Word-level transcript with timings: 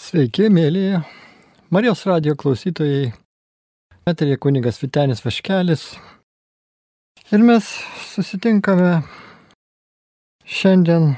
Sveiki, 0.00 0.46
mėlyje. 0.48 1.02
Marijos 1.68 2.06
radio 2.08 2.32
klausytojai. 2.32 3.10
Eterė 4.08 4.38
kunigas 4.40 4.78
Vitenis 4.80 5.20
Vaškelis. 5.20 5.82
Ir 7.28 7.44
mes 7.44 7.66
susitinkame 8.08 9.02
šiandien 10.48 11.12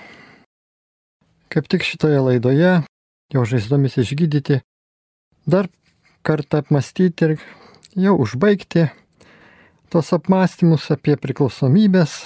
kaip 1.54 1.70
tik 1.70 1.86
šitoje 1.86 2.24
laidoje, 2.26 2.72
jo 3.30 3.44
žaizdomis 3.52 4.00
išgydyti, 4.02 4.58
dar 5.46 5.70
kartą 6.26 6.64
apmastyti 6.64 7.28
ir 7.28 7.36
jau 8.08 8.16
užbaigti 8.26 8.88
tos 9.94 10.10
apmąstymus 10.18 10.90
apie 10.90 11.14
priklausomybės, 11.22 12.18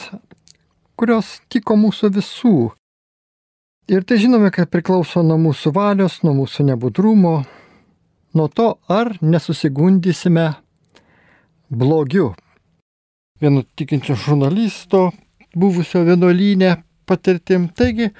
kurios 0.97 1.37
tiko 1.53 1.77
mūsų 1.85 2.15
visų 2.17 2.57
Ir 3.87 4.03
tai 4.03 4.19
žinome, 4.19 4.51
kad 4.51 4.67
priklauso 4.73 5.23
nuo 5.23 5.37
mūsų 5.39 5.71
valios, 5.77 6.19
nuo 6.27 6.33
mūsų 6.35 6.65
nebudrumo, 6.73 7.37
nuo 8.35 8.47
to, 8.51 8.73
ar 8.91 9.13
nesusigundysime 9.23 10.49
blogiu. 11.71 12.33
Vienu 13.39 13.63
tikinčio 13.79 14.17
žurnalisto, 14.19 15.13
buvusio 15.55 16.03
vienuolynė 16.09 16.73
patirtim. 17.07 17.69
Taigi, 17.71 18.11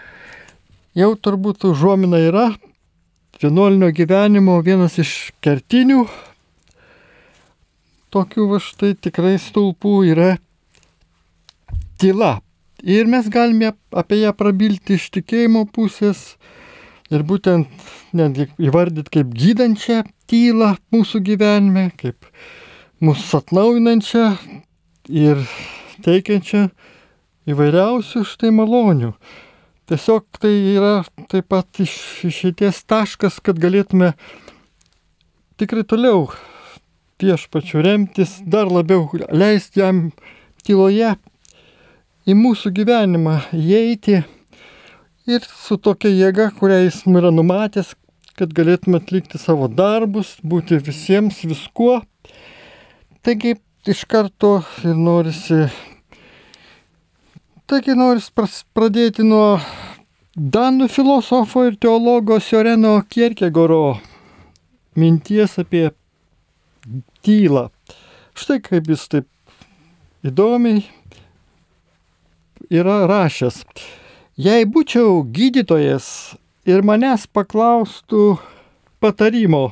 jau 0.95 1.11
turbūt 1.19 1.67
užuomina 1.67 2.23
yra 2.29 2.47
vienuolinio 3.43 3.91
gyvenimo 3.91 4.61
vienas 4.65 5.01
iš 5.03 5.17
kertinių 5.45 6.05
tokių 8.15 8.49
va 8.55 8.63
štai 8.63 8.95
tikrai 8.97 9.37
stulpų 9.43 9.95
yra 10.15 10.31
tyla. 12.01 12.37
Ir 12.87 13.09
mes 13.11 13.27
galime 13.27 13.73
apie 13.91 14.21
ją 14.21 14.31
prabilti 14.39 14.95
iš 14.95 15.09
tikėjimo 15.17 15.65
pusės 15.75 16.37
ir 17.11 17.25
būtent 17.27 17.67
netgi 18.15 18.47
įvardyti 18.63 19.11
kaip 19.17 19.33
gydančią 19.35 20.05
tylą 20.31 20.69
mūsų 20.95 21.21
gyvenime, 21.27 21.89
kaip 21.99 22.29
mūsų 23.03 23.41
atnaujinančią 23.41 24.29
ir 25.11 25.43
teikiančią 26.07 26.63
įvairiausių 27.51 28.23
štai 28.31 28.55
malonių. 28.55 29.17
Tiesiog 29.91 30.39
tai 30.39 30.55
yra 30.77 30.95
taip 31.27 31.51
pat 31.51 31.83
iš, 31.83 31.99
išeities 32.31 32.85
taškas, 32.87 33.43
kad 33.43 33.59
galėtume 33.59 34.15
tikrai 35.59 35.83
toliau 35.83 36.29
viešpačiu 37.19 37.83
remtis, 37.83 38.39
dar 38.47 38.71
labiau 38.71 39.11
leisti 39.35 39.83
jam 39.83 40.13
tyloje 40.63 41.17
į 42.27 42.35
mūsų 42.35 42.73
gyvenimą 42.75 43.37
įeiti 43.55 44.21
ir 45.31 45.47
su 45.47 45.77
tokia 45.79 46.11
jėga, 46.11 46.51
kurią 46.59 46.81
jis 46.85 47.05
yra 47.07 47.31
numatęs, 47.35 47.93
kad 48.37 48.53
galėtume 48.55 48.99
atlikti 48.99 49.39
savo 49.39 49.69
darbus, 49.71 50.35
būti 50.43 50.81
visiems 50.83 51.45
viskuo. 51.47 52.01
Taigi 53.23 53.57
iš 53.87 54.03
karto 54.11 54.59
ir 54.83 54.99
norisi, 54.99 55.67
taigi 57.71 57.95
norisi 57.99 58.35
pradėti 58.75 59.27
nuo 59.27 59.59
Danų 60.37 60.91
filosofo 60.93 61.63
ir 61.65 61.79
teologo 61.81 62.37
Sioreno 62.45 62.99
Kierkegoro 63.09 63.97
minties 65.01 65.55
apie 65.63 65.87
tylą. 67.25 67.71
Štai 68.37 68.59
kaip 68.61 68.91
jis 68.93 69.07
taip 69.09 69.31
įdomiai 70.29 70.83
yra 72.71 73.05
rašęs, 73.09 73.63
jei 74.37 74.67
būčiau 74.67 75.23
gydytojas 75.25 76.37
ir 76.67 76.83
manęs 76.83 77.27
paklaustų 77.31 78.37
patarimo, 79.01 79.71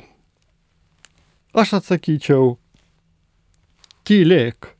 aš 1.55 1.77
atsakyčiau, 1.79 2.55
tylėk. 4.07 4.71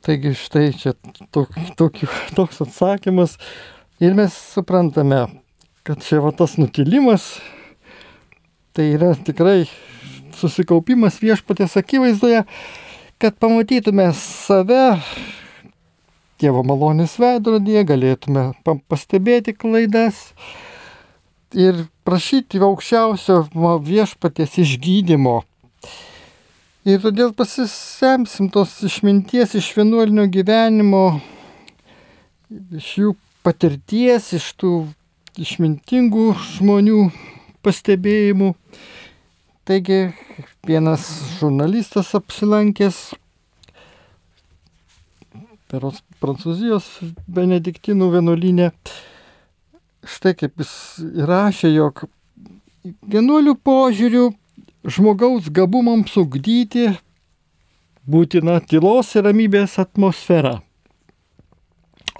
Taigi 0.00 0.32
štai 0.36 0.70
čia 0.72 0.94
tok, 1.32 1.52
tok, 1.76 1.98
toks 2.36 2.62
atsakymas 2.64 3.36
ir 4.00 4.16
mes 4.16 4.32
suprantame, 4.32 5.26
kad 5.84 6.00
čia 6.04 6.22
va 6.24 6.32
tas 6.32 6.56
nutilimas, 6.56 7.34
tai 8.72 8.94
yra 8.94 9.12
tikrai 9.12 9.66
susikaupimas 10.40 11.20
viešpatės 11.20 11.76
akivaizdoje, 11.80 12.46
kad 13.20 13.36
pamatytume 13.36 14.08
save 14.16 14.84
Dievo 16.40 16.62
malonės 16.64 17.18
veidrodėje, 17.20 17.82
galėtume 17.84 18.42
pastebėti 18.88 19.52
klaidas 19.52 20.30
ir 21.52 21.82
prašyti 22.08 22.62
aukščiausio 22.64 23.42
viešpaties 23.84 24.56
išgydymo. 24.62 25.42
Ir 26.88 27.02
todėl 27.02 27.34
pasisemsim 27.36 28.48
tos 28.48 28.78
išminties 28.88 29.52
iš 29.60 29.68
vienuolinio 29.76 30.24
gyvenimo, 30.32 31.20
iš 32.80 32.88
jų 33.02 33.12
patirties, 33.44 34.32
iš 34.40 34.46
tų 34.56 34.72
išmintingų 35.44 36.30
žmonių 36.56 37.02
pastebėjimų. 37.60 38.54
Taigi 39.68 40.00
vienas 40.64 41.04
žurnalistas 41.36 42.14
apsilankęs 42.16 43.10
peros 45.70 46.00
Prancūzijos 46.20 46.86
benediktinų 47.32 48.10
vienuolinė. 48.12 48.70
Štai 50.04 50.34
kaip 50.36 50.60
jis 50.60 50.72
rašė, 51.28 51.70
jog 51.72 52.04
vienuolių 52.84 53.54
požiūrių 53.64 54.26
žmogaus 54.84 55.48
gabumams 55.52 56.16
ugdyti 56.20 56.90
būtina 58.10 58.58
tylos 58.64 59.14
ir 59.16 59.24
ramybės 59.28 59.78
atmosfera. 59.80 60.58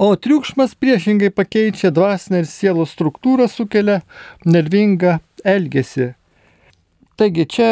O 0.00 0.14
triukšmas 0.16 0.72
priešingai 0.80 1.28
pakeičia 1.36 1.90
dvasinę 1.92 2.40
ir 2.40 2.48
sielos 2.48 2.94
struktūrą, 2.96 3.50
sukelia 3.52 4.00
nervingą 4.48 5.18
elgesį. 5.44 6.14
Taigi 7.20 7.44
čia 7.44 7.70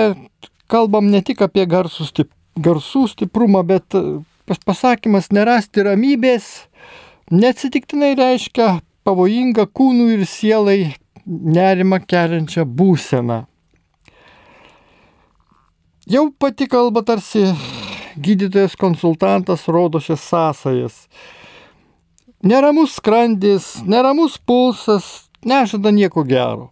kalbam 0.68 1.08
ne 1.08 1.22
tik 1.24 1.40
apie 1.40 1.64
garsų, 1.64 2.04
stip, 2.04 2.34
garsų 2.60 3.06
stiprumą, 3.14 3.64
bet 3.64 3.96
pasakymas 4.64 5.28
nerasti 5.34 5.84
ramybės 5.84 6.46
neatsitiktinai 7.30 8.14
reiškia 8.16 8.78
pavojingą 9.04 9.66
kūnų 9.76 10.08
ir 10.16 10.24
sielai 10.28 10.78
nerimą 11.26 12.00
keliančią 12.08 12.64
būseną. 12.64 13.42
Jau 16.08 16.24
pati 16.40 16.64
kalba 16.72 17.02
tarsi 17.04 17.44
gydytojas 18.16 18.76
konsultantas 18.80 19.66
rodo 19.68 20.00
šias 20.00 20.24
sąsajas. 20.24 20.96
Neramus 22.42 22.94
skrandis, 22.96 23.82
neramus 23.84 24.38
pulsas 24.38 25.28
nežada 25.44 25.92
nieko 25.92 26.24
gero. 26.24 26.70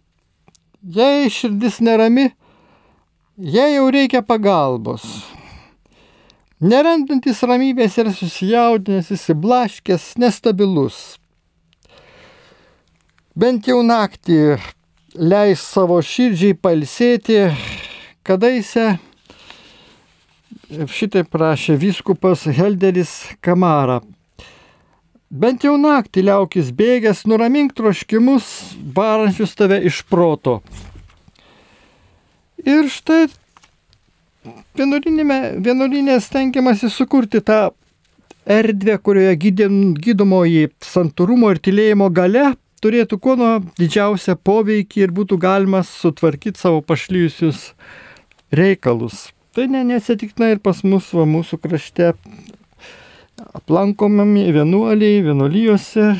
Jei 0.81 1.29
širdis 1.29 1.81
nerami, 1.83 2.31
jei 3.37 3.75
jau 3.75 3.89
reikia 3.91 4.23
pagalbos, 4.25 5.03
Nerandantis 6.57 7.43
ramybės 7.45 7.99
ir 8.01 8.07
susijaudinęs, 8.17 9.11
įsiblaškęs, 9.13 10.15
nestabilus. 10.17 11.19
Bent 13.37 13.69
jau 13.69 13.83
naktį 13.85 14.57
leis 15.13 15.61
savo 15.61 15.99
širdžiai 16.01 16.57
palsėti, 16.57 17.43
kadaise 18.25 18.95
šitai 20.97 21.27
prašė 21.29 21.77
viskupas 21.77 22.49
Helderis 22.49 23.13
Kamara. 23.37 24.01
Bent 25.29 25.61
jau 25.61 25.77
naktį 25.77 26.25
liaukis 26.25 26.73
bėgęs, 26.73 27.27
nuramink 27.29 27.77
troškimus, 27.77 28.49
varančius 28.97 29.53
tave 29.53 29.77
iš 29.85 30.01
proto. 30.09 30.63
Ir 32.65 32.89
štai 32.89 33.27
vienuolinė 34.77 36.19
stengiamasi 36.21 36.89
sukurti 36.93 37.41
tą 37.41 37.71
erdvę, 38.47 38.97
kurioje 39.03 39.35
gydomoji 40.03 40.69
santūrumo 40.83 41.51
ir 41.53 41.61
tylėjimo 41.63 42.09
gale 42.15 42.53
turėtų 42.83 43.17
kuo 43.21 43.35
nuo 43.39 43.53
didžiausią 43.79 44.37
poveikį 44.45 45.07
ir 45.07 45.13
būtų 45.15 45.39
galima 45.41 45.81
sutvarkyti 45.85 46.61
savo 46.61 46.83
pašlyjusius 46.85 47.71
reikalus. 48.53 49.27
Tai 49.57 49.65
ne, 49.73 49.81
nesitiktina 49.87 50.51
ir 50.53 50.61
pas 50.61 50.83
mus, 50.85 51.09
va, 51.17 51.25
mūsų 51.25 51.57
krašte 51.63 52.11
aplankomami 53.57 54.45
vienuoliai, 54.53 55.23
vienuolijose, 55.25 56.11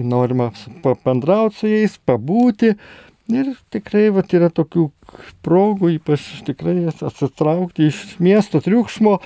norima 0.00 0.50
pabendrauti 0.84 1.60
su 1.60 1.68
jais, 1.68 1.98
pabūti, 2.08 2.74
Ir 3.26 3.56
tikrai 3.74 4.06
vat, 4.14 4.30
yra 4.38 4.52
tokių 4.54 4.84
progų, 5.42 5.96
ypač 5.96 6.22
tikrai 6.46 6.84
atsitraukti 6.94 7.88
iš 7.90 7.98
miesto 8.22 8.60
triukšmo 8.62 9.16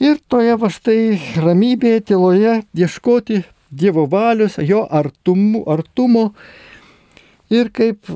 ir 0.00 0.16
toje 0.32 0.54
va 0.56 0.70
štai 0.72 1.18
ramybėje, 1.36 2.06
tyloje 2.12 2.54
ieškoti 2.72 3.42
Dievo 3.68 4.06
valios, 4.08 4.54
jo 4.64 4.86
artumo, 4.88 5.60
artumo. 5.68 6.30
Ir 7.52 7.68
kaip 7.68 8.08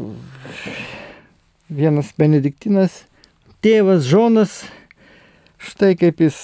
vienas 1.68 2.14
benediktinas 2.16 3.02
tėvas 3.60 4.08
Žonas, 4.08 4.62
štai 5.60 5.92
kaip 6.00 6.24
jis 6.24 6.40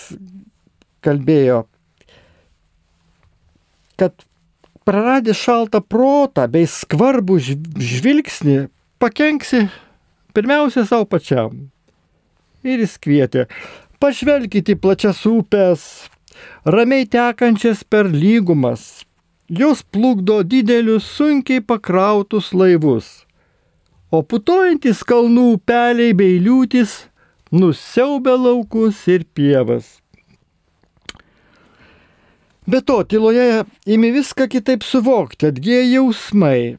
kalbėjo, 1.01 1.63
kad 3.97 4.28
praradęs 4.89 5.37
šaltą 5.37 5.83
protą 5.85 6.47
bei 6.49 6.65
skvarbų 6.65 7.35
žvilgsnį 7.45 8.57
pakenksi 9.03 9.67
pirmiausia 10.33 10.87
savo 10.89 11.05
pačiam. 11.13 11.67
Ir 12.65 12.81
jis 12.81 12.95
kvietė, 12.97 13.45
pažvelkite 14.01 14.73
į 14.73 14.81
plačias 14.81 15.21
upes, 15.29 15.85
ramiai 16.65 17.05
tekančias 17.05 17.85
per 17.85 18.09
lygumas, 18.09 19.05
jos 19.61 19.85
plukdo 19.85 20.41
didelius 20.41 21.05
sunkiai 21.19 21.61
pakrautus 21.61 22.55
laivus, 22.57 23.13
o 24.09 24.25
putojantis 24.25 25.05
kalnų 25.05 25.51
upeliai 25.59 26.17
bei 26.17 26.41
liūtis 26.41 27.03
nusiaubia 27.53 28.41
laukus 28.41 29.05
ir 29.13 29.29
pievas. 29.37 29.99
Be 32.69 32.81
to, 32.85 33.01
tyloje 33.05 33.65
imi 33.87 34.11
viską 34.13 34.45
kitaip 34.53 34.83
suvokti, 34.85 35.49
atgyja 35.49 35.87
jausmai. 35.89 36.77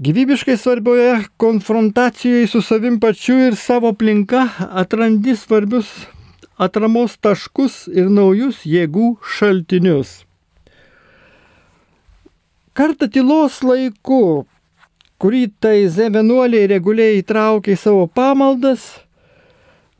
Gyvybiškai 0.00 0.56
svarbioje 0.56 1.18
konfrontacijoje 1.36 2.46
su 2.46 2.62
savim 2.64 2.96
pačiu 3.00 3.36
ir 3.46 3.56
savo 3.60 3.92
aplinka 3.92 4.46
atrandi 4.70 5.36
svarbius 5.36 5.92
atramos 6.56 7.18
taškus 7.20 7.76
ir 7.92 8.08
naujus 8.08 8.64
jėgų 8.64 9.12
šaltinius. 9.36 10.22
Kartą 12.72 13.12
tylos 13.12 13.60
laiku, 13.60 14.46
kurį 15.20 15.44
taize 15.60 16.08
vienuoliai 16.08 16.70
reguliai 16.72 17.20
įtraukė 17.20 17.76
į 17.76 17.82
savo 17.84 18.06
pamaldas, 18.08 18.86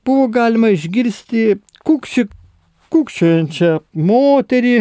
buvo 0.08 0.31
galima 0.32 0.73
išgirsti 0.73 1.61
kukši, 1.84 2.31
kukščiančią 2.93 3.73
moterį, 4.09 4.77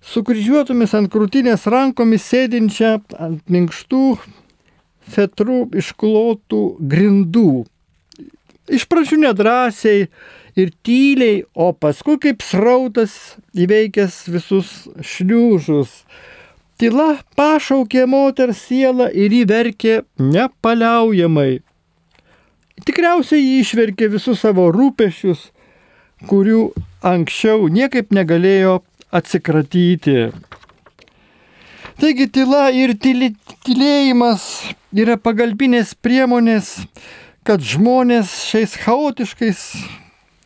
su 0.00 0.24
kryžiuotomis 0.24 0.94
ant 0.96 1.10
krūtinės 1.12 1.66
rankomis 1.68 2.26
sėdinčią 2.30 2.94
ant 3.20 3.52
minkštų 3.52 4.04
fetrų 5.14 5.60
išklotų 5.82 6.62
grindų. 6.92 7.52
Iš 8.68 8.84
pradžių 8.88 9.20
nedrasiai 9.22 10.08
ir 10.58 10.72
tyliai, 10.84 11.44
o 11.56 11.70
paskui 11.72 12.18
kaip 12.20 12.42
srautas 12.44 13.14
įveikęs 13.56 14.26
visus 14.32 14.72
šliūžus 15.00 16.02
Tyla 16.78 17.16
pašaukė 17.34 18.04
moters 18.06 18.60
sielą 18.68 19.08
ir 19.10 19.32
įverkė 19.34 19.94
nepaliaujamai. 20.22 21.56
Tikriausiai 22.86 23.40
jį 23.42 23.56
išverkė 23.64 24.06
visus 24.12 24.44
savo 24.44 24.68
rūpešius, 24.70 25.48
kurių 26.26 26.72
anksčiau 27.06 27.68
niekaip 27.70 28.10
negalėjo 28.14 28.80
atsikratyti. 29.14 30.30
Taigi 31.98 32.28
tyla 32.30 32.68
ir 32.70 32.94
tyli, 32.98 33.32
tylėjimas 33.66 34.42
yra 34.94 35.16
pagalbinės 35.18 35.96
priemonės, 35.98 36.76
kad 37.42 37.62
žmonės 37.62 38.34
šiais 38.50 38.76
chaotiškais 38.84 39.62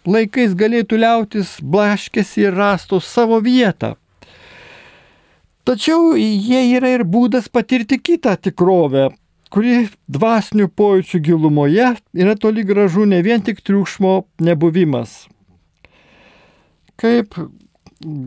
laikais 0.08 0.54
galėtų 0.58 1.00
liautis 1.02 1.58
blaškės 1.60 2.36
ir 2.40 2.56
rastų 2.56 3.00
savo 3.04 3.40
vietą. 3.44 3.96
Tačiau 5.62 6.16
jie 6.18 6.62
yra 6.74 6.96
ir 6.96 7.04
būdas 7.06 7.46
patirti 7.52 8.00
kitą 8.00 8.34
tikrovę, 8.40 9.10
kuri 9.52 9.90
dvasinių 10.10 10.66
pojūčių 10.74 11.20
gilumoje 11.28 11.92
yra 12.16 12.34
toli 12.34 12.64
gražu 12.66 13.04
ne 13.06 13.20
vien 13.22 13.44
tik 13.44 13.60
triukšmo 13.62 14.22
nebuvimas. 14.42 15.28
Kaip 17.02 17.34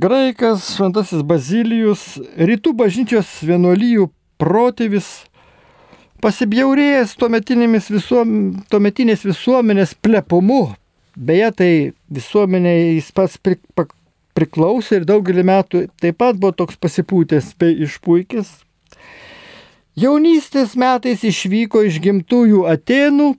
graikas 0.03 0.65
Šventasis 0.75 1.21
Bazilijus, 1.23 2.01
rytų 2.35 2.73
bažnyčios 2.75 3.29
vienuolyjų 3.47 4.09
protėvis, 4.41 5.07
pasibjaurėjęs 6.19 7.13
tuometinės, 7.19 7.87
visuom, 7.93 8.33
tuometinės 8.67 9.23
visuomenės 9.23 9.95
plepumu, 10.03 10.73
beje, 11.15 11.51
tai 11.55 11.71
visuomenė 12.11 12.75
jis 12.97 13.13
pats 13.15 13.39
priklausė 14.35 14.99
ir 14.99 15.07
daugelį 15.07 15.47
metų 15.47 15.85
taip 16.01 16.19
pat 16.19 16.35
buvo 16.35 16.51
toks 16.59 16.75
pasipūtęs 16.75 17.53
bei 17.59 17.79
išpuikęs. 17.87 18.51
Jaunystės 19.95 20.75
metais 20.75 21.23
išvyko 21.23 21.85
iš 21.87 22.01
gimtųjų 22.03 22.65
Atenų, 22.67 23.37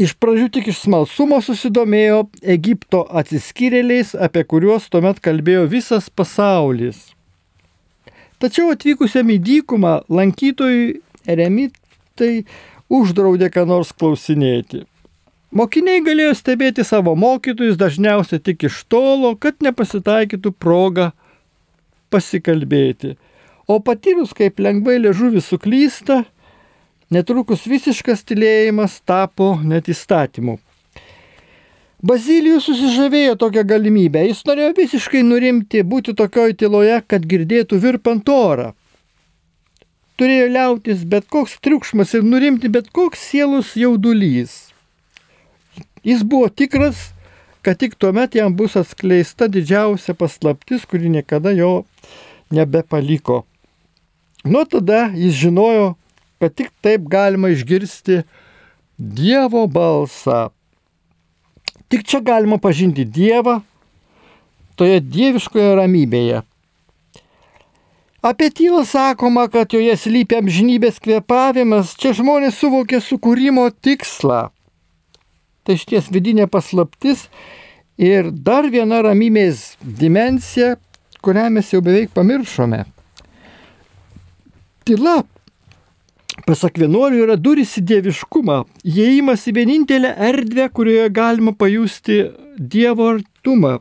iš 0.00 0.14
pradžių 0.18 0.48
tik 0.54 0.70
iš 0.72 0.82
smalsumo 0.84 1.40
susidomėjo 1.44 2.24
Egipto 2.42 3.04
atsiskyrėliais, 3.20 4.14
apie 4.14 4.44
kuriuos 4.48 4.88
tuomet 4.90 5.20
kalbėjo 5.22 5.66
visas 5.70 6.10
pasaulis. 6.10 7.12
Tačiau 8.42 8.72
atvykusiam 8.74 9.30
į 9.30 9.38
dykumą 9.40 9.94
lankytojui 10.10 10.98
eremitai 11.30 12.44
uždraudė 12.92 13.48
ką 13.54 13.64
nors 13.70 13.94
klausinėti. 13.94 14.82
Mokiniai 15.54 16.02
galėjo 16.02 16.32
stebėti 16.34 16.82
savo 16.82 17.14
mokytojus 17.14 17.78
dažniausiai 17.78 18.42
tik 18.42 18.66
iš 18.66 18.80
tolo, 18.90 19.36
kad 19.38 19.62
nepasitaikytų 19.62 20.50
proga 20.58 21.12
pasikalbėti. 22.10 23.14
O 23.70 23.78
patyrus, 23.80 24.34
kaip 24.36 24.58
lengvai 24.58 24.98
liežuvis 24.98 25.46
suklysta, 25.48 26.24
netrukus 27.10 27.66
visiškas 27.68 28.24
tylėjimas 28.28 29.00
tapo 29.04 29.54
net 29.64 29.90
įstatymu. 29.92 30.58
Bazilijus 32.04 32.66
susižavėjo 32.68 33.38
tokią 33.40 33.62
galimybę. 33.64 34.26
Jis 34.28 34.42
norėjo 34.44 34.74
visiškai 34.76 35.22
nurimti, 35.24 35.80
būti 35.80 36.12
tokioj 36.16 36.52
tyloje, 36.60 36.98
kad 37.08 37.24
girdėtų 37.24 37.78
virpant 37.80 38.28
orą. 38.28 38.74
Turėjo 40.20 40.50
liautis 40.52 41.06
bet 41.08 41.24
koks 41.32 41.56
triukšmas 41.64 42.12
ir 42.14 42.26
nurimti 42.28 42.68
bet 42.68 42.92
koks 42.92 43.24
sielos 43.30 43.72
jaudulys. 43.80 44.68
Jis 46.04 46.20
buvo 46.28 46.50
tikras, 46.52 47.14
kad 47.64 47.80
tik 47.80 47.96
tuomet 47.96 48.36
jam 48.36 48.52
bus 48.52 48.76
atskleista 48.76 49.48
didžiausia 49.48 50.12
paslaptis, 50.14 50.84
kuri 50.84 51.08
niekada 51.08 51.54
jo 51.56 51.86
nebepaliko. 52.52 53.46
Nuo 54.44 54.66
tada 54.68 55.06
jis 55.16 55.32
žinojo, 55.40 55.94
kad 56.44 56.54
tik 56.54 56.70
taip 56.84 57.08
galima 57.10 57.50
išgirsti 57.54 58.22
Dievo 58.94 59.64
balsą. 59.66 60.50
Tik 61.90 62.04
čia 62.06 62.20
galima 62.22 62.60
pažinti 62.62 63.02
Dievą 63.04 63.58
toje 64.78 65.00
dieviškoje 65.00 65.74
ramybėje. 65.80 66.42
Apie 68.24 68.48
tylą 68.50 68.84
sakoma, 68.88 69.48
kad 69.52 69.74
joje 69.74 69.96
slypia 70.00 70.38
amžinybės 70.40 71.00
kvepavimas, 71.02 71.92
čia 72.00 72.14
žmonės 72.16 72.56
suvokė 72.62 73.02
sukūrimo 73.04 73.66
tikslą 73.84 74.48
tai 75.64 75.76
šties 75.80 76.10
vidinė 76.12 76.46
paslaptis 76.50 77.26
ir 78.00 78.28
dar 78.30 78.68
viena 78.72 79.00
ramybės 79.04 79.74
dimensija, 79.80 80.76
kurią 81.24 81.48
mes 81.56 81.70
jau 81.72 81.80
beveik 81.84 82.12
pamiršome. 82.16 82.84
Tyla, 84.84 85.22
pasak 86.48 86.78
vienuolių, 86.80 87.24
yra 87.26 87.36
duris 87.40 87.74
į 87.80 87.84
dieviškumą, 87.90 88.60
įėjimas 88.84 89.46
į 89.48 89.56
vienintelę 89.58 90.12
erdvę, 90.30 90.68
kurioje 90.74 91.10
galima 91.14 91.54
pajusti 91.56 92.24
Dievo 92.58 93.08
artumą. 93.16 93.78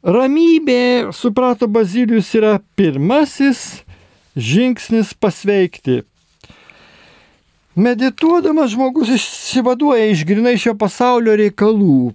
Ramybė, 0.00 1.12
suprato 1.12 1.68
Bazilijus, 1.68 2.32
yra 2.34 2.56
pirmasis 2.74 3.82
žingsnis 4.36 5.12
pasveikti. 5.14 6.00
Medituodamas 7.76 8.72
žmogus 8.72 9.12
išsivaduoja 9.14 10.08
iš 10.10 10.24
grinai 10.26 10.56
šio 10.58 10.74
pasaulio 10.80 11.36
reikalų. 11.38 12.14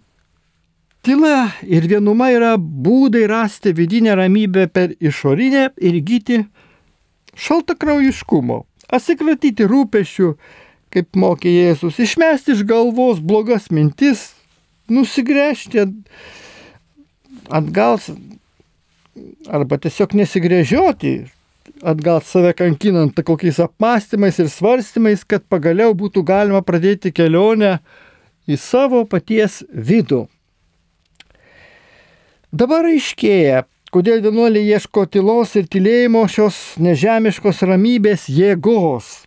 Tyla 1.05 1.51
ir 1.61 1.85
vienuma 1.87 2.31
yra 2.33 2.55
būdai 2.57 3.27
rasti 3.29 3.71
vidinę 3.77 4.17
ramybę 4.17 4.65
per 4.73 4.95
išorinę 4.97 5.69
ir 5.77 5.99
gyti 6.01 6.41
šaltakraujiškumo, 7.37 8.63
atsikratyti 8.93 9.67
rūpešių, 9.69 10.31
kaip 10.95 11.19
mokė 11.19 11.51
Jėzus, 11.51 11.99
išmesti 11.99 12.55
iš 12.55 12.63
galvos 12.67 13.19
blogas 13.19 13.69
mintis, 13.73 14.31
nusigręžti 14.91 15.87
atgal 17.49 17.99
arba 19.51 19.77
tiesiog 19.81 20.15
nesigrėžioti, 20.17 21.15
atgal 21.85 22.21
save 22.25 22.53
kankinant 22.57 23.17
kokiais 23.27 23.59
apmąstymais 23.63 24.39
ir 24.41 24.49
svarstymais, 24.51 25.25
kad 25.27 25.45
pagaliau 25.49 25.95
būtų 25.97 26.23
galima 26.25 26.61
pradėti 26.65 27.13
kelionę 27.15 27.77
į 28.47 28.57
savo 28.61 29.03
paties 29.09 29.63
vidų. 29.69 30.25
Dabar 32.55 32.87
aiškėja, 32.87 33.65
kodėl 33.95 34.19
vienuoliai 34.19 34.73
ieško 34.75 35.05
tylos 35.07 35.53
ir 35.55 35.69
tylėjimo 35.71 36.25
šios 36.27 36.55
nežemiškos 36.83 37.61
ramybės 37.63 38.25
jėgos. 38.27 39.23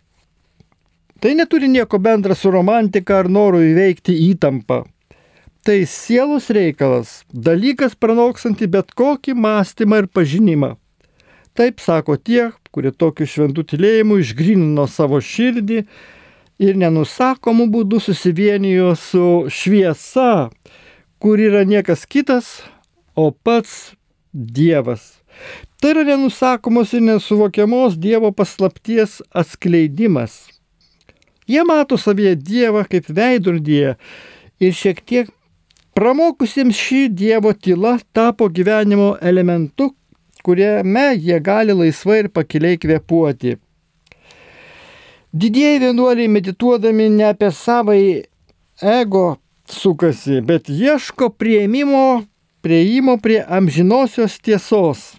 Tai 1.19 1.31
neturi 1.39 1.71
nieko 1.73 1.97
bendra 1.97 2.37
su 2.37 2.51
romantika 2.53 3.17
ar 3.23 3.31
noru 3.33 3.63
įveikti 3.65 4.13
įtampą. 4.27 4.83
Tai 5.65 5.79
sielos 5.89 6.51
reikalas, 6.53 7.23
dalykas 7.33 7.97
pranoksanti 7.97 8.69
bet 8.69 8.93
kokį 8.93 9.33
mąstymą 9.41 10.03
ir 10.03 10.11
pažinimą. 10.13 10.75
Taip 11.57 11.81
sako 11.81 12.19
tie, 12.21 12.51
kurie 12.69 12.93
tokiu 12.93 13.25
šventų 13.25 13.65
tylėjimu 13.73 14.21
išgrinino 14.21 14.85
savo 14.85 15.17
širdį 15.17 15.81
ir 16.61 16.77
nenusakomų 16.77 17.71
būdų 17.73 18.05
susivienijo 18.05 18.93
su 18.93 19.27
šviesa, 19.49 20.51
kur 21.17 21.41
yra 21.41 21.65
niekas 21.65 22.05
kitas, 22.05 22.59
o 23.17 23.31
pats 23.33 23.95
Dievas. 24.33 25.17
Tai 25.81 25.91
yra 25.93 26.03
nenusakomos 26.03 26.93
ir 26.93 27.01
nesuvokiamos 27.01 27.97
Dievo 27.97 28.31
paslapties 28.31 29.21
atskleidimas. 29.31 30.47
Jie 31.47 31.63
mato 31.65 31.97
savyje 31.97 32.35
Dievą 32.35 32.83
kaip 32.89 33.09
veidrodyje 33.09 33.95
ir 34.61 34.75
šiek 34.75 35.01
tiek 35.01 35.31
pramokusiems 35.97 36.77
šį 36.77 37.01
Dievo 37.21 37.53
tyla 37.53 37.97
tapo 38.13 38.49
gyvenimo 38.53 39.15
elementu, 39.21 39.89
kuriame 40.43 41.09
jie 41.17 41.39
gali 41.39 41.73
laisvai 41.73 42.19
ir 42.23 42.29
pakiliai 42.29 42.77
kvepuoti. 42.77 43.57
Didieji 45.33 45.79
vienuoliai 45.79 46.27
medituodami 46.27 47.09
ne 47.09 47.25
apie 47.29 47.51
savai 47.53 48.03
ego 48.81 49.25
sukasi, 49.69 50.41
bet 50.41 50.69
ieško 50.69 51.29
prieimimo, 51.29 52.23
prieimo 52.61 53.17
prie 53.21 53.41
amžinosios 53.47 54.39
tiesos. 54.39 55.15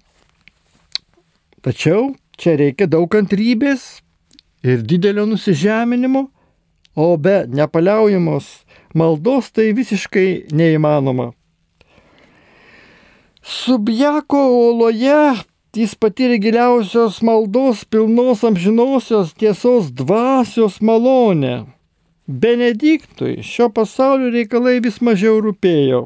Tačiau 1.60 2.14
čia 2.40 2.56
reikia 2.56 2.88
daug 2.88 3.08
kantrybės, 3.12 4.00
ir 4.62 4.82
didelio 4.82 5.26
nusižeminimo, 5.26 6.28
o 6.96 7.16
be 7.16 7.44
nepaliaujamos 7.48 8.46
maldos 8.94 9.50
tai 9.54 9.72
visiškai 9.72 10.52
neįmanoma. 10.52 11.30
Subjako 13.40 14.40
oloje 14.68 15.20
jis 15.76 15.94
patyrė 15.96 16.36
giliausios 16.42 17.20
maldos 17.24 17.84
pilnos 17.86 18.44
amžinosios 18.44 19.32
tiesos 19.38 19.92
dvasios 19.96 20.80
malonę. 20.82 21.64
Benediktui 22.26 23.40
šio 23.42 23.70
pasaulio 23.74 24.30
reikalai 24.34 24.78
vis 24.84 25.00
mažiau 25.00 25.40
rūpėjo. 25.42 26.04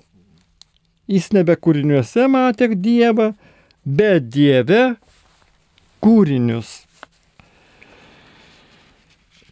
Jis 1.11 1.31
nebe 1.37 1.57
kūriniuose 1.61 2.25
matė 2.33 2.71
Dievą, 2.73 3.35
bet 3.85 4.31
Dieve 4.33 4.95
kūrinius. 6.05 6.83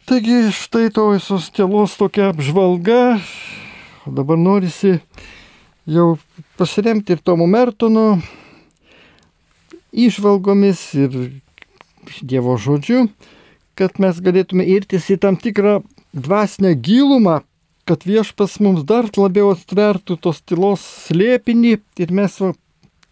Taigi 0.09 0.49
štai 0.51 0.89
to 0.91 1.11
visos 1.13 1.51
tylos 1.53 1.93
tokia 1.99 2.31
apžvalga. 2.33 3.19
Dabar 4.03 4.37
norisi 4.37 4.97
jau 5.87 6.17
pasiremti 6.57 7.15
ir 7.15 7.21
Tomu 7.23 7.47
Mertonu 7.47 8.17
išvalgomis 9.93 10.81
ir 10.97 11.15
Dievo 12.19 12.57
žodžiu, 12.59 13.07
kad 13.79 14.01
mes 14.01 14.19
galėtume 14.19 14.65
irtis 14.67 15.07
į 15.13 15.21
tam 15.23 15.37
tikrą 15.39 15.79
dvasinę 16.13 16.73
gilumą, 16.75 17.39
kad 17.89 18.05
viešpas 18.07 18.59
mums 18.63 18.85
dar 18.87 19.09
labiau 19.17 19.51
atvertų 19.53 20.17
tos 20.23 20.41
tylos 20.47 20.83
slėpinį 21.07 21.77
ir 21.99 22.13
mes 22.15 22.39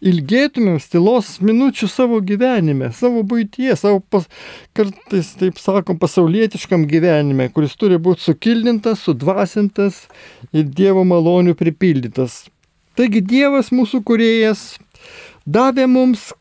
ilgėtumėm 0.02 0.80
stilos 0.82 1.36
minučių 1.44 1.86
savo 1.90 2.18
gyvenime, 2.26 2.90
savo 2.96 3.22
būtyje, 3.26 3.76
savo 3.78 4.00
pas, 4.10 4.26
kartais, 4.74 5.30
taip 5.38 5.60
sakom, 5.62 5.98
pasaulietiškam 6.00 6.88
gyvenime, 6.90 7.48
kuris 7.54 7.76
turi 7.78 8.00
būti 8.02 8.26
sukildintas, 8.26 9.04
sudvasintas 9.06 10.06
ir 10.50 10.66
Dievo 10.66 11.04
malonių 11.06 11.54
pripildytas. 11.58 12.44
Taigi 12.98 13.22
Dievas 13.24 13.70
mūsų 13.72 14.02
kuriejas 14.04 14.64
davė 15.46 15.86
mums 15.88 16.32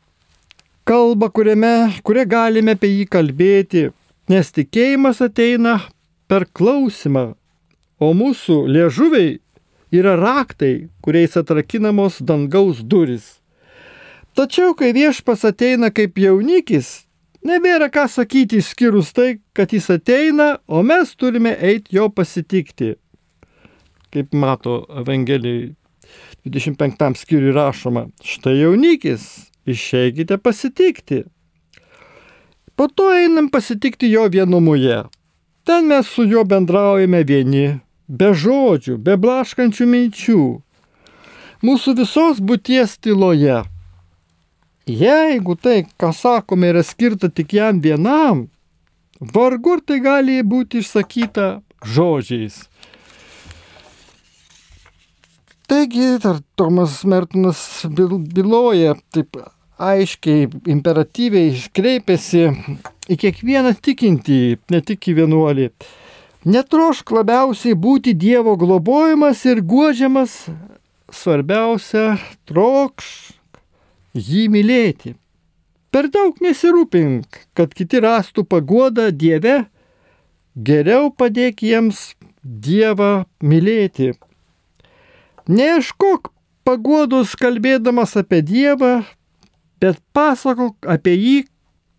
kalbą, 0.88 1.30
kuriame, 1.30 1.92
kurią 2.04 2.26
galime 2.28 2.76
apie 2.76 2.90
jį 2.90 3.06
kalbėti, 3.14 3.86
nes 4.32 4.50
tikėjimas 4.56 5.22
ateina 5.24 5.78
per 6.32 6.48
klausimą, 6.50 7.36
o 8.02 8.12
mūsų 8.18 8.66
liežuviai 8.66 9.38
yra 9.94 10.16
raktai, 10.18 10.90
kuriais 11.06 11.38
atrakinamos 11.38 12.22
dangaus 12.26 12.82
duris. 12.82 13.38
Tačiau, 14.34 14.74
kai 14.80 14.94
viešpas 14.96 15.44
ateina 15.46 15.92
kaip 15.94 16.18
jaunikis, 16.18 17.04
nebėra 17.46 17.92
ką 17.94 18.08
sakyti 18.10 18.62
išskyrus 18.62 19.12
tai, 19.14 19.42
kad 19.54 19.76
jis 19.76 19.90
ateina, 19.94 20.56
o 20.68 20.82
mes 20.88 21.12
turime 21.20 21.54
eiti 21.60 21.98
jo 22.00 22.08
pasitikti. 22.10 22.96
Kaip 24.12 24.34
mato 24.34 24.82
Evangelijai 25.04 25.76
25 26.48 27.22
skyriui 27.22 27.54
rašoma, 27.56 28.08
štai 28.24 28.58
jaunikis, 28.64 29.28
išeikite 29.68 30.40
pasitikti. 30.42 31.22
Po 32.76 32.88
to 32.88 33.12
einam 33.14 33.52
pasitikti 33.52 34.10
jo 34.10 34.26
vienumoje. 34.32 35.04
Ten 35.68 35.92
mes 35.92 36.08
su 36.08 36.24
juo 36.26 36.42
bendraujame 36.48 37.22
vieni, 37.28 37.68
be 38.12 38.32
žodžių, 38.36 38.98
be 39.00 39.16
blaškančių 39.24 39.88
minčių. 39.88 40.42
Mūsų 41.64 41.94
visos 42.02 42.42
būties 42.42 42.98
tyloje. 43.00 43.62
Jeigu 44.90 45.56
tai, 45.56 45.86
ką 46.02 46.10
sakome, 46.16 46.72
yra 46.74 46.82
skirta 46.84 47.30
tik 47.30 47.54
jam 47.54 47.80
vienam, 47.84 48.48
vargu 49.22 49.78
ar 49.78 49.86
tai 49.86 50.02
gali 50.04 50.42
būti 50.42 50.82
išsakyta 50.82 51.62
žodžiais. 51.86 52.66
Taigi, 55.72 56.18
dar 56.20 56.42
Tomas 56.60 56.98
Mertonas 57.08 57.86
byloja, 57.88 58.98
taip 59.14 59.38
aiškiai, 59.80 60.50
imperatyviai 60.74 61.54
kreipiasi 61.72 62.50
į 63.08 63.18
kiekvieną 63.22 63.72
tikintį, 63.80 64.42
ne 64.74 64.82
tik 64.84 65.08
į 65.08 65.22
vienuolį. 65.22 65.70
Netrošk 66.42 67.12
labiausiai 67.14 67.76
būti 67.78 68.16
Dievo 68.18 68.56
globojimas 68.58 69.44
ir 69.46 69.60
guodžiamas, 69.62 70.48
svarbiausia, 71.14 72.16
trokš 72.50 73.10
jį 74.18 74.48
mylėti. 74.50 75.14
Per 75.94 76.08
daug 76.10 76.40
nesirūpink, 76.42 77.38
kad 77.54 77.76
kiti 77.78 78.02
rastų 78.02 78.48
paguodą 78.50 79.12
Dieve, 79.14 79.68
geriau 80.58 81.12
padėk 81.14 81.62
jiems 81.62 82.16
Dievą 82.42 83.28
mylėti. 83.46 84.16
Neieškok 85.46 86.32
paguodos 86.66 87.36
kalbėdamas 87.38 88.16
apie 88.18 88.42
Dievą, 88.42 89.04
bet 89.78 90.02
pasakok 90.10 90.90
apie 90.90 91.14
jį, 91.14 91.38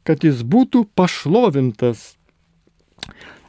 kad 0.02 0.26
jis 0.26 0.42
būtų 0.42 0.88
pašlovintas. 0.98 2.16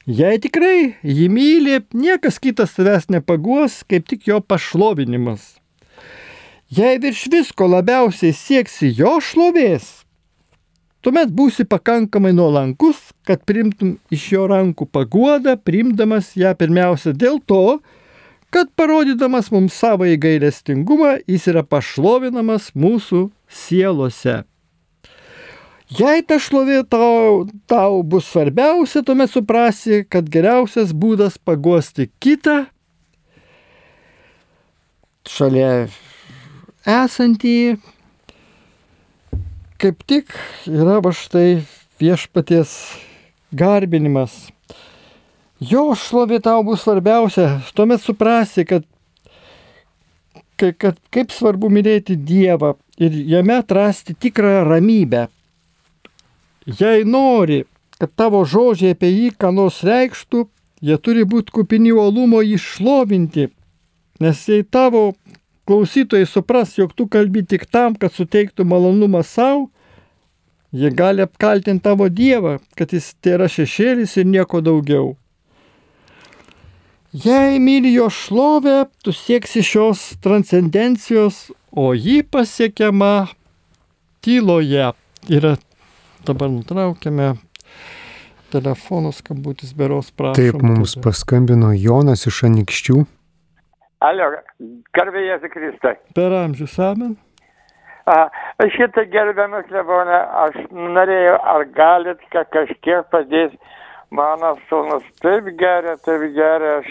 Jei 0.03 0.36
tikrai 0.36 0.98
jį 1.00 1.29
myli, 1.31 1.77
niekas 1.95 2.36
kitas 2.43 2.74
tavęs 2.75 3.05
nepaguos, 3.07 3.86
kaip 3.88 4.03
tik 4.12 4.27
jo 4.27 4.41
pašlovinimas. 4.43 5.53
Jei 6.67 7.00
virš 7.00 7.29
visko 7.31 7.69
labiausiai 7.72 8.36
sieksi 8.36 8.91
jo 8.98 9.13
šlovės, 9.24 10.03
tuomet 11.00 11.31
būsi 11.31 11.63
pakankamai 11.63 12.33
nuolankus, 12.36 13.00
kad 13.24 13.48
primtum 13.48 13.95
iš 14.12 14.27
jo 14.36 14.43
rankų 14.51 14.91
paguodą, 14.91 15.55
primdamas 15.55 16.33
ją 16.36 16.51
pirmiausia 16.51 17.15
dėl 17.15 17.39
to, 17.48 17.79
kad 18.51 18.75
parodydamas 18.75 19.53
mums 19.55 19.72
savo 19.72 20.03
įgailestingumą, 20.03 21.22
jis 21.31 21.48
yra 21.48 21.63
pašlovinamas 21.63 22.74
mūsų 22.75 23.29
sielose. 23.48 24.41
Jei 25.93 26.23
ta 26.25 26.39
šlovė 26.41 26.81
tau, 26.89 27.43
tau 27.69 28.01
bus 28.07 28.25
svarbiausia, 28.31 29.03
tuomet 29.05 29.29
suprasi, 29.29 30.01
kad 30.09 30.29
geriausias 30.31 30.93
būdas 30.95 31.35
paguosti 31.38 32.07
kitą 32.23 32.63
šalia 35.29 35.88
esantį 36.89 37.57
kaip 39.83 40.01
tik 40.07 40.33
yra 40.71 40.97
va 41.03 41.12
štai 41.12 41.62
viešpaties 42.00 42.71
garbinimas. 43.51 44.47
Jo 45.59 45.91
šlovė 46.00 46.39
tau 46.43 46.63
bus 46.65 46.81
svarbiausia, 46.83 47.59
tuomet 47.75 48.01
suprasi, 48.03 48.65
kad, 48.67 48.88
kad, 50.57 50.73
kad 50.79 51.00
kaip 51.13 51.35
svarbu 51.35 51.69
mylėti 51.71 52.17
Dievą 52.17 52.73
ir 52.97 53.15
jame 53.35 53.59
atrasti 53.59 54.15
tikrą 54.15 54.63
ramybę. 54.71 55.27
Jei 56.65 57.03
nori, 57.03 57.63
kad 58.00 58.13
tavo 58.15 58.43
žodžiai 58.48 58.96
apie 58.96 59.10
jį 59.12 59.29
ką 59.39 59.51
nors 59.55 59.82
reikštų, 59.84 60.46
jie 60.84 60.98
turi 61.00 61.25
būti 61.27 61.51
kupini 61.55 61.91
uolumo 61.91 62.41
jį 62.43 62.60
šlovinti, 62.60 63.50
nes 64.24 64.43
jei 64.48 64.63
tavo 64.63 65.12
klausytojai 65.67 66.27
supras, 66.27 66.77
jog 66.77 66.93
tu 66.96 67.08
kalbi 67.08 67.43
tik 67.48 67.65
tam, 67.72 67.96
kad 67.96 68.15
suteiktų 68.15 68.65
malonumą 68.67 69.24
savo, 69.27 69.70
jie 70.72 70.91
gali 70.91 71.24
apkaltinti 71.24 71.84
tavo 71.84 72.08
Dievą, 72.10 72.58
kad 72.75 72.96
jis 72.96 73.13
tai 73.22 73.38
yra 73.38 73.50
šešėlis 73.51 74.17
ir 74.20 74.27
nieko 74.27 74.63
daugiau. 74.63 75.13
Jei 77.13 77.60
myli 77.62 77.91
jo 77.93 78.08
šlovę, 78.10 78.88
tu 79.05 79.13
sieksi 79.13 79.62
šios 79.62 80.15
transcendencijos, 80.24 81.51
o 81.70 81.91
ji 81.93 82.24
pasiekiama 82.25 83.27
tyloje. 84.25 84.91
Yra 85.29 85.53
dabar 86.27 86.49
nutraukiame 86.53 87.33
telefonus, 88.53 89.19
skambutis 89.23 89.73
beros 89.77 90.11
prašom. 90.11 90.37
Taip 90.39 90.63
mums 90.63 90.95
paskambino 91.03 91.73
Jonas 91.73 92.27
iš 92.29 92.43
Anikščių. 92.49 93.03
Alio, 94.03 94.29
garbė 94.95 95.23
Jėzų 95.29 95.51
Kristai. 95.53 95.95
Per 96.17 96.35
amžius 96.35 96.75
amen. 96.83 97.15
A, 98.05 98.27
Šitą 98.75 99.05
gerbiamas 99.11 99.69
Lebonė, 99.71 100.17
aš 100.43 100.57
norėjau, 100.75 101.37
ar 101.53 101.63
galit 101.77 102.25
ka 102.33 102.43
kažkiek 102.51 103.07
padėti. 103.13 103.59
Mano 104.13 104.51
sūnus 104.69 105.05
taip 105.23 105.47
geria, 105.57 105.95
taip 106.05 106.21
geria, 106.35 106.75
aš 106.81 106.89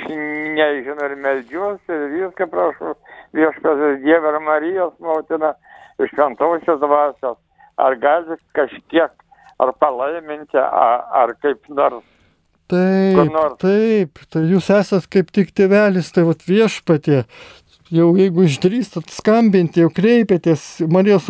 nežinau 0.57 1.05
ir 1.07 1.13
melžiuosi 1.23 1.95
ir 1.95 2.09
viską 2.17 2.49
prašau. 2.51 2.97
Viešpatės 3.37 4.01
Dievą 4.03 4.33
ir 4.33 4.39
Marijos 4.43 4.97
motina 4.99 5.53
iš 6.03 6.11
šventosios 6.17 6.81
dvasios. 6.83 7.39
Ar 7.79 7.95
galit 8.03 8.43
kažkiek, 8.59 9.13
ar 9.63 9.73
palaiminti, 9.79 10.59
ar, 10.59 11.05
ar 11.23 11.35
kaip 11.43 11.69
nors. 11.69 12.05
Taip, 12.73 13.19
nors. 13.29 13.59
taip, 13.61 14.23
tai 14.33 14.47
jūs 14.49 14.71
esat 14.73 15.09
kaip 15.13 15.33
tik 15.35 15.51
tėvelis, 15.53 16.09
tai 16.15 16.25
vat 16.25 16.45
viešpatė. 16.49 17.25
Jau 17.93 18.07
jeigu 18.17 18.47
išdrįstat 18.49 19.13
skambinti, 19.13 19.83
jau 19.83 19.91
kreipėtės, 19.93 20.63
Marijos 20.89 21.27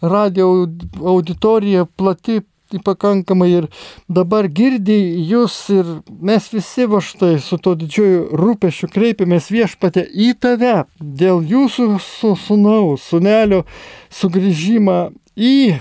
radio 0.00 0.46
aud- 0.54 0.86
auditorija 1.04 1.84
plati 1.84 2.40
pakankamai 2.84 3.48
ir 3.50 3.66
dabar 4.08 4.48
girdi 4.48 4.96
jūs 5.30 5.56
ir 5.74 5.90
mes 6.08 6.48
visi 6.52 6.86
va 6.90 7.02
štai 7.04 7.36
su 7.42 7.58
to 7.62 7.74
didžiuoju 7.78 8.38
rūpešiu 8.40 8.88
kreipiamės 8.90 9.50
viešpatė 9.54 10.06
į 10.10 10.32
tave 10.40 10.86
dėl 10.98 11.44
jūsų 11.46 11.88
su 12.02 12.34
sunaus, 12.40 13.06
sunelio 13.06 13.62
sugrįžimą 14.10 14.98
į 15.36 15.78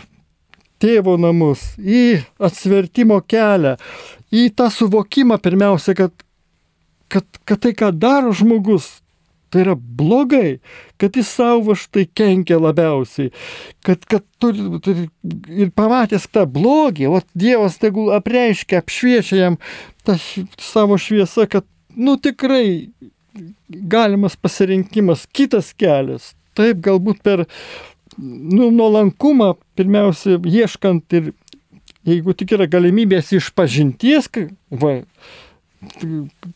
tėvo 0.82 1.16
namus, 1.22 1.64
į 1.80 2.22
atsvertimo 2.44 3.22
kelią, 3.24 3.76
į 4.36 4.50
tą 4.58 4.70
suvokimą 4.74 5.40
pirmiausia, 5.44 5.96
kad, 5.98 6.14
kad, 7.12 7.26
kad 7.48 7.64
tai, 7.64 7.74
ką 7.78 7.92
daro 7.96 8.34
žmogus, 8.36 8.90
tai 9.54 9.64
yra 9.64 9.76
blogai, 9.78 10.60
kad 11.00 11.16
jis 11.16 11.30
savo 11.38 11.76
štai 11.80 12.06
kenkia 12.12 12.58
labiausiai, 12.60 13.32
kad, 13.86 14.04
kad 14.10 14.26
turi, 14.42 14.66
turi 14.84 15.08
ir 15.56 15.72
pamatęs 15.78 16.28
tą 16.34 16.44
blogį, 16.50 17.08
o 17.08 17.22
Dievas 17.38 17.80
tegul 17.80 18.12
apreiškia, 18.18 18.82
apšviečia 18.84 19.40
jam 19.40 19.60
tą 20.04 20.18
savo 20.60 21.00
šviesą, 21.00 21.48
kad, 21.52 21.68
nu 21.96 22.18
tikrai 22.20 22.92
galimas 23.68 24.36
pasirinkimas, 24.36 25.26
kitas 25.32 25.72
kelias. 25.78 26.34
Taip, 26.56 26.80
galbūt 26.84 27.20
per 27.24 27.46
nu, 28.18 28.70
nuolankumą, 28.72 29.54
pirmiausia, 29.76 30.40
ieškant 30.40 31.14
ir 31.18 31.32
jeigu 32.06 32.36
tik 32.38 32.54
yra 32.58 32.68
galimybės 32.70 33.32
išpažinties, 33.36 34.30
kai- 34.32 34.50
va, 34.70 35.00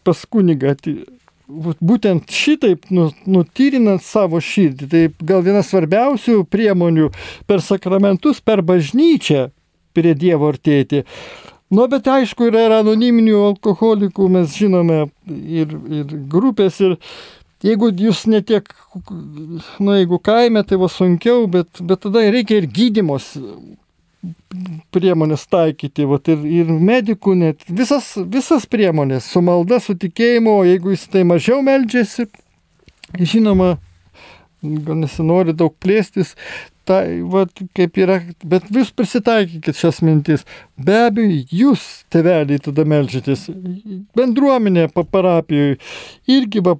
pas 0.04 0.25
kunigą, 0.25 0.75
tai 0.80 0.96
būtent 1.50 2.30
šitaip 2.30 2.89
nu, 2.94 3.10
nutyrinant 3.25 4.04
savo 4.06 4.38
širdį, 4.42 4.89
tai 4.89 5.04
gal 5.25 5.42
viena 5.46 5.63
svarbiausių 5.66 6.44
priemonių 6.46 7.10
per 7.50 7.63
sakramentus, 7.66 8.39
per 8.42 8.62
bažnyčią 8.62 9.50
prie 9.94 10.13
Dievo 10.13 10.51
artėti. 10.54 11.04
Nu, 11.70 11.86
bet 11.89 12.08
aišku, 12.10 12.48
yra 12.50 12.63
ir 12.66 12.74
anoniminių 12.80 13.42
alkoholikų, 13.51 14.30
mes 14.34 14.56
žinome, 14.58 15.03
ir, 15.29 15.74
ir 15.94 16.14
grupės, 16.29 16.79
ir 16.81 16.96
jeigu 17.65 17.91
jūs 18.05 18.25
netiek, 18.29 18.69
nu, 19.79 19.93
jeigu 19.98 20.19
kaime, 20.24 20.63
tai 20.67 20.79
va 20.81 20.89
sunkiau, 20.91 21.48
bet, 21.51 21.81
bet 21.81 22.03
tada 22.05 22.24
reikia 22.31 22.61
ir 22.61 22.69
gydymos 22.72 23.33
priemonės 24.93 25.45
taikyti, 25.48 26.07
vat, 26.09 26.27
ir, 26.31 26.43
ir 26.43 26.72
medikų 26.72 27.35
net, 27.39 27.63
visas, 27.67 28.11
visas 28.27 28.65
priemonės, 28.69 29.29
su 29.31 29.43
malda, 29.45 29.79
su 29.83 29.95
tikėjimu, 30.00 30.57
jeigu 30.67 30.95
jis 30.95 31.05
tai 31.13 31.24
mažiau 31.27 31.61
meldžiasi, 31.63 32.27
žinoma, 33.19 33.77
gal 34.61 35.00
nesinori 35.00 35.53
daug 35.55 35.75
plėstis, 35.79 36.33
tai 36.89 37.19
vat, 37.29 37.51
kaip 37.77 37.98
yra, 38.01 38.17
bet 38.50 38.65
vis 38.74 38.89
prisitaikykit 38.98 39.77
šias 39.77 40.00
mintis. 40.01 40.41
Be 40.74 40.95
abejo, 41.05 41.43
jūs, 41.53 41.83
teveliai, 42.09 42.57
tada 42.65 42.85
melžytis. 42.89 43.45
Bendruomenė 44.17 44.87
pa- 44.95 45.05
parapijoje 45.05 45.77
irgi 46.33 46.63
va, 46.65 46.74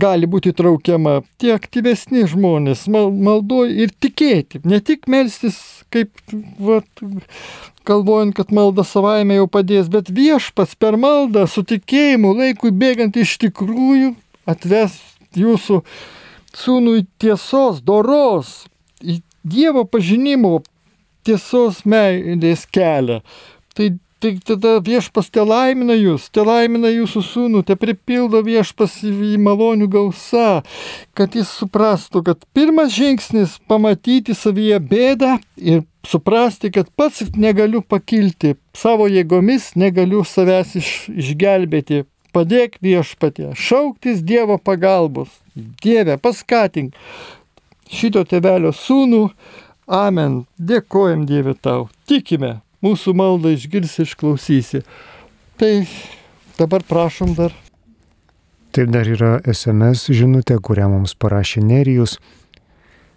gali 0.00 0.30
būti 0.32 0.54
traukiama 0.56 1.18
tie 1.42 1.52
aktyvesni 1.52 2.24
žmonės, 2.30 2.86
mal, 2.88 3.10
maldoj 3.12 3.74
ir 3.84 3.92
tikėti. 4.00 4.62
Ne 4.64 4.80
tik 4.80 5.04
melstis, 5.12 5.60
kaip, 5.92 6.14
vat, 6.56 7.04
galvojant, 7.88 8.32
kad 8.38 8.54
malda 8.56 8.86
savaime 8.86 9.36
jau 9.36 9.48
padės, 9.58 9.92
bet 9.92 10.08
viešpats 10.08 10.72
per 10.80 10.96
maldą 11.00 11.44
su 11.50 11.66
tikėjimu 11.68 12.32
laikui 12.38 12.72
bėgant 12.72 13.20
iš 13.20 13.36
tikrųjų 13.44 14.14
atves 14.48 14.96
jūsų 15.36 15.82
sūnui 16.56 17.06
tiesos, 17.20 17.82
doros, 17.84 18.64
į 19.00 19.20
Dievo 19.40 19.86
pažinimo 19.88 20.58
tiesos 21.24 21.84
meilės 21.88 22.66
kelią. 22.68 23.20
Tai, 23.76 23.86
tai 24.20 24.34
tada 24.44 24.74
viešpas 24.84 25.30
te 25.32 25.40
laimina 25.40 25.96
jūs, 25.96 26.26
te 26.28 26.44
laimina 26.44 26.90
jūsų 26.92 27.22
sūnų, 27.24 27.62
te 27.64 27.76
pripildo 27.80 28.42
viešpas 28.44 28.98
į 29.06 29.38
malonių 29.40 29.88
gausą, 29.94 30.60
kad 31.16 31.38
jis 31.38 31.48
suprastų, 31.62 32.24
kad 32.28 32.44
pirmas 32.56 32.92
žingsnis 32.92 33.56
pamatyti 33.70 34.36
savyje 34.36 34.82
bėdą 34.92 35.38
ir 35.56 35.86
suprasti, 36.06 36.72
kad 36.74 36.92
pats 36.96 37.24
negaliu 37.36 37.80
pakilti, 37.80 38.58
savo 38.76 39.08
jėgomis 39.08 39.72
negaliu 39.80 40.24
savęs 40.28 40.76
iš, 40.80 40.94
išgelbėti. 41.16 42.04
Padėk 42.34 42.78
viešpatė, 42.84 43.52
šauktis 43.58 44.22
Dievo 44.22 44.58
pagalbos. 44.62 45.32
Dieve, 45.54 46.16
paskatink 46.22 46.94
šito 47.90 48.22
tevelio 48.28 48.72
sūnų. 48.76 49.24
Amen. 49.90 50.44
Dėkojam 50.58 51.24
Dieve 51.26 51.56
tau. 51.58 51.88
Tikime, 52.06 52.60
mūsų 52.84 53.16
maldą 53.18 53.54
išgirsi, 53.56 54.06
išklausysi. 54.06 54.84
Tai 55.58 55.72
dabar 56.58 56.86
prašom 56.86 57.34
dar. 57.38 57.56
Taip 58.70 58.92
dar 58.94 59.08
yra 59.10 59.40
SMS 59.50 60.06
žinutė, 60.14 60.60
kurią 60.62 60.86
mums 60.92 61.16
parašė 61.18 61.64
Nerijus. 61.66 62.20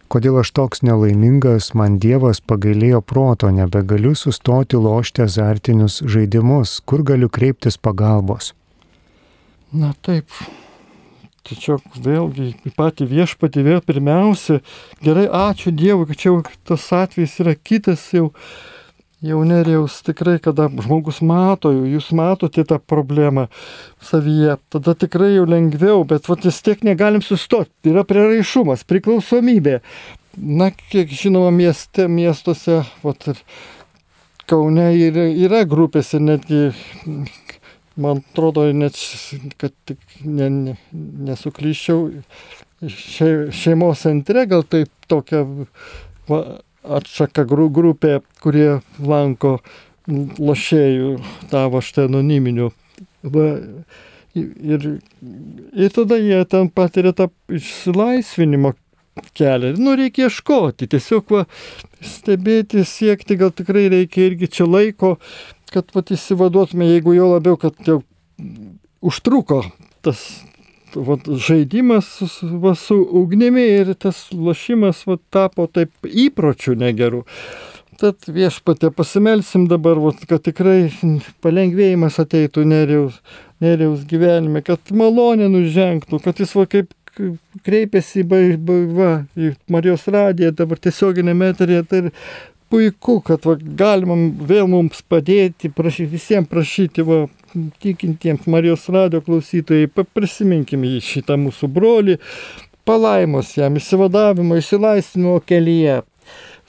Kodėl 0.09 0.39
aš 0.41 0.49
toks 0.57 0.81
nelaimingas, 0.85 1.71
man 1.77 1.99
Dievas 2.01 2.41
pagailėjo 2.41 3.03
proto, 3.05 3.49
nebegaliu 3.53 4.11
sustoti 4.17 4.77
lošti 4.77 5.23
azartinius 5.25 6.01
žaidimus, 6.05 6.79
kur 6.85 7.05
galiu 7.05 7.29
kreiptis 7.29 7.77
pagalbos. 7.77 8.51
Na 9.73 9.95
taip. 10.05 10.29
Tačiau 11.43 11.79
vėlgi 11.99 12.51
į 12.63 12.71
patį 12.77 13.07
viešpatį 13.09 13.63
vėl 13.65 13.81
pirmiausia. 13.83 14.59
Gerai, 15.03 15.25
ačiū 15.27 15.73
Dievui, 15.75 16.05
kad 16.07 16.19
čia 16.21 16.29
jau 16.29 16.37
tas 16.69 16.85
atvejis 16.95 17.33
yra 17.43 17.55
kitas 17.57 18.05
jau. 18.15 18.29
Jau 19.23 19.39
nerėjaus 19.47 20.01
tikrai, 20.03 20.35
kada 20.43 20.65
žmogus 20.67 21.21
mato, 21.23 21.69
jūs 21.71 22.09
matote 22.11 22.65
tą 22.67 22.75
problemą 22.75 23.45
savyje, 24.03 24.57
tada 24.67 24.93
tikrai 24.99 25.29
jau 25.37 25.45
lengviau, 25.47 26.01
bet 26.07 26.27
vat, 26.27 26.43
vis 26.43 26.59
tiek 26.59 26.83
negalim 26.83 27.23
sustoti. 27.23 27.71
Yra 27.87 28.03
prieraišumas, 28.07 28.83
priklausomybė. 28.83 29.77
Na, 30.35 30.73
kiek 30.91 31.15
žinoma, 31.15 31.53
mieste, 31.55 32.09
miestuose, 32.11 32.81
vat, 33.05 33.31
Kaune 34.43 34.89
yra, 34.99 35.29
yra 35.31 35.63
grupės 35.63 36.11
ir 36.17 36.23
netgi 36.27 36.65
man 37.95 38.21
atrodo, 38.23 38.65
net, 38.73 38.97
kad 39.61 39.73
tik 39.87 39.99
ne, 40.25 40.49
ne, 40.49 40.75
nesuklyščiau, 41.29 42.09
še, 42.89 43.29
šeimos 43.53 44.03
centre 44.05 44.45
gal 44.49 44.65
taip 44.67 44.91
tokia 45.11 45.43
va, 46.29 46.39
atšaka 46.83 47.45
gru, 47.47 47.69
grupė, 47.73 48.19
kurie 48.43 48.81
lanko 48.99 49.57
lošėjų 50.07 51.17
tavo 51.51 51.81
štai 51.83 52.09
anoniminių. 52.09 52.71
Va, 53.33 53.49
ir, 54.35 54.87
ir 55.71 55.93
tada 55.95 56.19
jie 56.19 56.41
ten 56.49 56.69
patiria 56.73 57.13
tą 57.15 57.29
išsilaisvinimo 57.47 58.73
kelią. 59.37 59.75
Nu, 59.77 59.95
reikia 59.99 60.27
ieškoti, 60.27 60.89
tiesiog 60.91 61.33
va, 61.33 61.43
stebėti, 62.03 62.83
siekti, 62.87 63.37
gal 63.39 63.53
tikrai 63.55 63.85
reikia 63.93 64.27
irgi 64.27 64.49
čia 64.57 64.67
laiko, 64.67 65.15
kad 65.73 65.91
pat 65.93 66.13
įsivaduotume, 66.13 66.87
jeigu 66.93 67.15
jau 67.17 67.33
labiau, 67.33 67.59
kad 67.59 67.77
jau 67.87 68.01
užtruko 69.03 69.63
tas 70.03 70.21
vat, 70.95 71.27
žaidimas 71.27 72.07
va, 72.41 72.75
su 72.75 72.97
ugnimi 73.21 73.63
ir 73.79 73.93
tas 73.99 74.27
lošimas 74.33 75.03
va, 75.07 75.17
tapo 75.33 75.67
taip 75.67 75.93
įpročių 76.07 76.75
negerų. 76.79 77.23
Tad 78.01 78.25
viešpatė 78.27 78.89
pasimelsim 78.95 79.67
dabar, 79.69 79.99
vat, 80.01 80.23
kad 80.29 80.41
tikrai 80.43 80.89
palengvėjimas 81.45 82.17
ateitų 82.23 82.65
neriaus, 82.67 83.19
neriaus 83.63 84.03
gyvenime, 84.09 84.63
kad 84.65 84.91
malonė 84.91 85.47
nužengtų, 85.53 86.19
kad 86.23 86.41
jis 86.41 86.55
va 86.57 86.65
kaip 86.69 86.91
kreipiasi 87.63 88.23
į, 88.23 88.55
va, 88.97 89.11
į 89.37 89.53
Marijos 89.71 90.07
radiją, 90.09 90.49
dabar 90.57 90.81
tiesioginė 90.81 91.35
metrija, 91.37 91.83
tai 91.85 92.07
puiku, 92.73 93.19
kad 93.21 93.45
va, 93.45 93.53
galima 93.77 94.15
vėl 94.49 94.65
mums 94.71 95.03
padėti, 95.05 95.69
prašy, 95.69 96.07
visiems 96.09 96.49
prašyti, 96.49 97.05
va, 97.05 97.19
tikintiems 97.83 98.47
Marijos 98.49 98.87
radio 98.89 99.21
klausytojai, 99.21 99.91
prisiminkime 100.15 100.95
į 100.95 101.03
šitą 101.05 101.37
mūsų 101.37 101.69
brolį, 101.75 102.17
palaimos 102.89 103.53
jam, 103.59 103.77
įsivadavimo, 103.77 104.57
išsilaisvinimo 104.57 105.37
kelyje. 105.45 106.01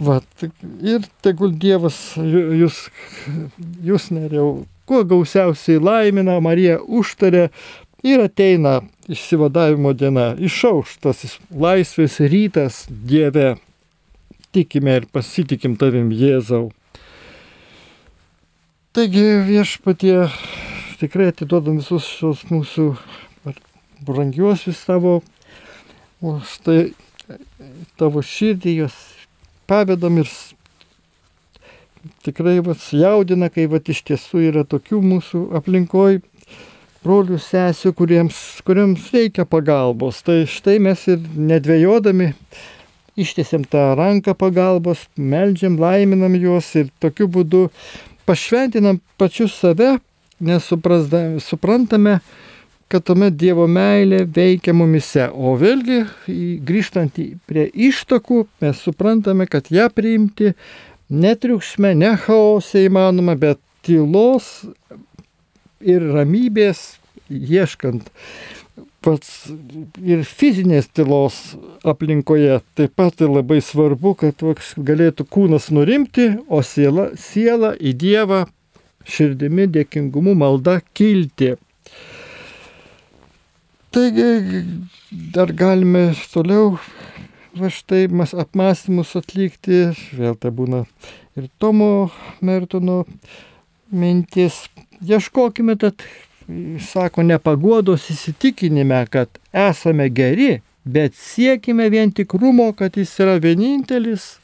Va, 0.05 0.19
ir 0.85 1.09
tegul 1.25 1.57
Dievas 1.57 1.97
jūs, 2.19 2.83
jūs 3.89 4.11
neriau, 4.13 4.67
kuo 4.85 5.05
gausiausiai 5.09 5.81
laimina, 5.81 6.37
Marija 6.45 6.83
užtarė 6.85 7.47
ir 8.05 8.27
ateina 8.27 8.83
išsivadavimo 9.09 9.97
diena, 9.97 10.35
išauštas 10.37 11.39
laisvės 11.49 12.21
rytas 12.21 12.85
Dieve. 12.91 13.55
Tikime 14.55 15.01
ir 15.01 15.07
pasitikim 15.11 15.75
tavim 15.81 16.13
Jėzau. 16.15 16.69
Taigi 18.95 19.25
viešpatie 19.49 20.29
tikrai 21.01 21.33
atiduodam 21.33 21.81
visus 21.81 22.07
šios 22.07 22.45
mūsų 22.47 22.93
brangiuosius 24.07 24.85
tavo, 24.87 25.17
o 26.23 26.37
štai 26.47 26.93
tavo 27.99 28.23
širdį 28.23 28.77
jos 28.85 28.95
pavedam 29.67 30.21
ir 30.23 30.31
tikrai 32.23 32.61
vas 32.63 32.87
jaudina, 32.95 33.51
kai 33.51 33.67
va 33.71 33.81
iš 33.83 34.05
tiesų 34.07 34.47
yra 34.53 34.65
tokių 34.69 35.01
mūsų 35.03 35.43
aplinkoj 35.59 36.21
brolių 37.05 37.39
sesių, 37.43 37.93
kuriems, 37.97 38.39
kuriems 38.65 39.11
reikia 39.13 39.45
pagalbos. 39.49 40.23
Tai 40.25 40.45
štai 40.49 40.79
mes 40.81 41.03
ir 41.11 41.21
nedvėjodami 41.35 42.33
ištiesiam 43.17 43.65
tą 43.65 43.93
ranką 43.99 44.35
pagalbos, 44.39 45.07
melžiam, 45.17 45.79
laiminam 45.81 46.35
juos 46.39 46.71
ir 46.79 46.91
tokiu 47.03 47.29
būdu 47.31 47.69
pašventinam 48.27 49.01
pačius 49.21 49.55
save, 49.61 49.99
nes 50.41 50.67
suprantame, 51.45 52.19
kad 52.91 53.05
tuomet 53.07 53.37
Dievo 53.39 53.67
meilė 53.71 54.25
veikia 54.29 54.75
mumise. 54.77 55.29
O 55.33 55.55
vėlgi, 55.59 56.03
grįžtant 56.67 57.17
prie 57.49 57.69
ištakų, 57.89 58.45
mes 58.63 58.83
suprantame, 58.83 59.47
kad 59.51 59.71
ją 59.73 59.89
priimti 59.95 60.53
netriukšme, 61.11 61.95
ne 61.99 62.15
chaose 62.27 62.85
įmanoma, 62.89 63.39
bet 63.41 63.61
tylos 63.85 64.67
ir 65.85 66.05
ramybės 66.15 66.95
ieškant 67.29 68.09
pats 69.05 69.31
ir 70.01 70.25
fizinės 70.25 70.89
tylos 70.97 71.37
aplinkoje 71.85 72.61
taip 72.79 72.95
pat 72.97 73.21
labai 73.21 73.61
svarbu, 73.65 74.15
kad 74.23 74.45
galėtų 74.91 75.27
kūnas 75.29 75.71
nurimti, 75.75 76.31
o 76.49 76.63
siela, 76.65 77.11
siela 77.21 77.75
į 77.77 77.95
Dievą 78.01 78.45
širdimi, 79.05 79.69
dėkingumu, 79.69 80.35
malda 80.39 80.79
kilti. 80.97 81.55
Taigi 83.95 84.65
dar 85.35 85.53
galime 85.55 86.09
toliau 86.33 86.79
va 87.55 87.71
štai 87.71 88.09
apmąstymus 88.43 89.15
atlikti, 89.21 89.85
vėl 90.19 90.35
tai 90.41 90.51
būna 90.51 90.83
ir 91.39 91.47
Tomo 91.63 92.11
Mertono 92.43 93.05
mintis. 93.95 94.65
Ieškokime, 95.05 95.77
tad, 95.79 96.03
sako, 96.81 97.23
nepagodos 97.23 98.09
įsitikinime, 98.13 99.05
kad 99.11 99.41
esame 99.53 100.09
geri, 100.13 100.61
bet 100.85 101.17
siekime 101.17 101.89
vien 101.93 102.13
tikrumo, 102.13 102.73
kad 102.77 102.97
jis 102.97 103.15
yra 103.25 103.39
vienintelis 103.41 104.35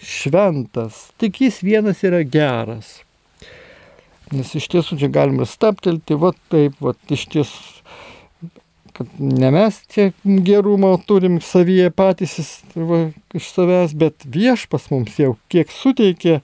šventas, 0.00 1.10
tik 1.20 1.42
jis 1.44 1.60
vienas 1.62 2.02
yra 2.06 2.22
geras. 2.24 3.00
Nes 4.30 4.52
iš 4.54 4.68
tiesų 4.70 4.98
čia 5.00 5.10
galime 5.10 5.46
staptelti, 5.46 6.16
va 6.18 6.32
taip, 6.52 6.76
va 6.82 6.94
iš 7.10 7.26
tiesų, 7.32 7.80
kad 8.94 9.14
ne 9.18 9.50
mes 9.54 9.80
čia 9.90 10.10
gerumo 10.46 10.92
turim 11.06 11.40
savyje 11.42 11.90
patys 11.94 12.36
va, 12.74 13.08
iš 13.34 13.50
savęs, 13.54 13.94
bet 13.98 14.26
viešpas 14.26 14.90
mums 14.92 15.18
jau 15.18 15.34
kiek 15.52 15.72
suteikė 15.74 16.40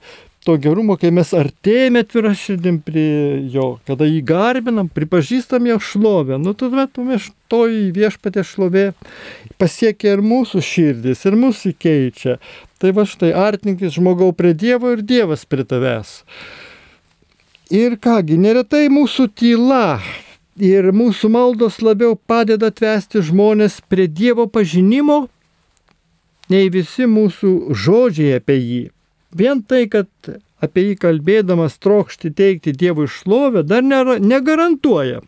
to 0.47 0.55
gerumo, 0.63 0.95
kai 0.95 1.09
mes 1.11 1.33
artėjame 1.35 2.05
atvira 2.05 2.31
širdim 2.37 2.77
prie 2.85 3.41
jo, 3.51 3.65
kada 3.87 4.07
jį 4.07 4.21
garbinam, 4.29 4.87
pripažįstam 4.87 5.67
jo 5.67 5.75
šlovę, 5.83 6.37
nu 6.39 6.53
tuomet 6.55 6.93
tuomet 6.95 7.27
toji 7.51 7.89
viešpatė 7.95 8.45
šlovė 8.47 8.85
pasiekia 9.59 10.15
ir 10.15 10.23
mūsų 10.23 10.63
širdis, 10.63 11.25
ir 11.27 11.35
mūsų 11.41 11.73
keičia. 11.75 12.37
Tai 12.79 12.93
va 12.95 13.03
štai 13.09 13.33
artinkis 13.35 13.97
žmogau 13.97 14.31
prie 14.37 14.53
Dievo 14.55 14.95
ir 14.95 15.03
Dievas 15.03 15.43
prie 15.43 15.67
tavęs. 15.67 16.21
Ir 17.67 17.99
kągi, 17.99 18.39
neretai 18.39 18.85
mūsų 18.87 19.27
tyla 19.35 19.99
ir 20.55 20.93
mūsų 20.95 21.33
maldos 21.33 21.81
labiau 21.83 22.15
padeda 22.15 22.71
atvesti 22.71 23.19
žmonės 23.19 23.81
prie 23.91 24.07
Dievo 24.07 24.47
pažinimo, 24.47 25.25
nei 26.47 26.71
visi 26.71 27.03
mūsų 27.03 27.57
žodžiai 27.75 28.37
apie 28.39 28.61
jį. 28.61 28.85
Vien 29.37 29.61
tai, 29.61 29.85
kad 29.91 30.09
apie 30.63 30.87
jį 30.89 30.95
kalbėdamas 31.01 31.77
trokšti 31.83 32.31
teikti 32.33 32.73
Dievui 32.73 33.05
šlovę, 33.11 33.63
dar 33.67 33.85
nėra, 33.85 34.17
negarantuoja, 34.23 35.21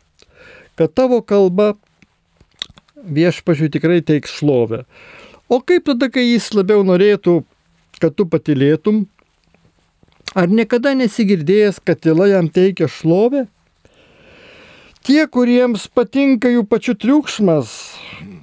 kad 0.79 0.95
tavo 0.97 1.21
kalba 1.21 1.75
viešpažiui 3.05 3.69
tikrai 3.73 4.01
teiks 4.05 4.39
šlovę. 4.39 4.83
O 5.49 5.61
kaip 5.61 5.87
tada, 5.89 6.09
kai 6.13 6.25
jis 6.25 6.49
labiau 6.53 6.83
norėtų, 6.85 7.39
kad 8.01 8.15
tu 8.17 8.25
patilėtum? 8.29 9.05
Ar 10.37 10.49
niekada 10.49 10.93
nesigirdėjęs, 10.97 11.79
kad 11.81 12.01
tyla 12.05 12.29
jam 12.29 12.49
teikia 12.53 12.89
šlovę? 12.89 13.47
Tie, 15.05 15.23
kuriems 15.31 15.87
patinka 15.95 16.51
jų 16.51 16.65
pačių 16.69 16.93
triukšmas, 17.01 17.71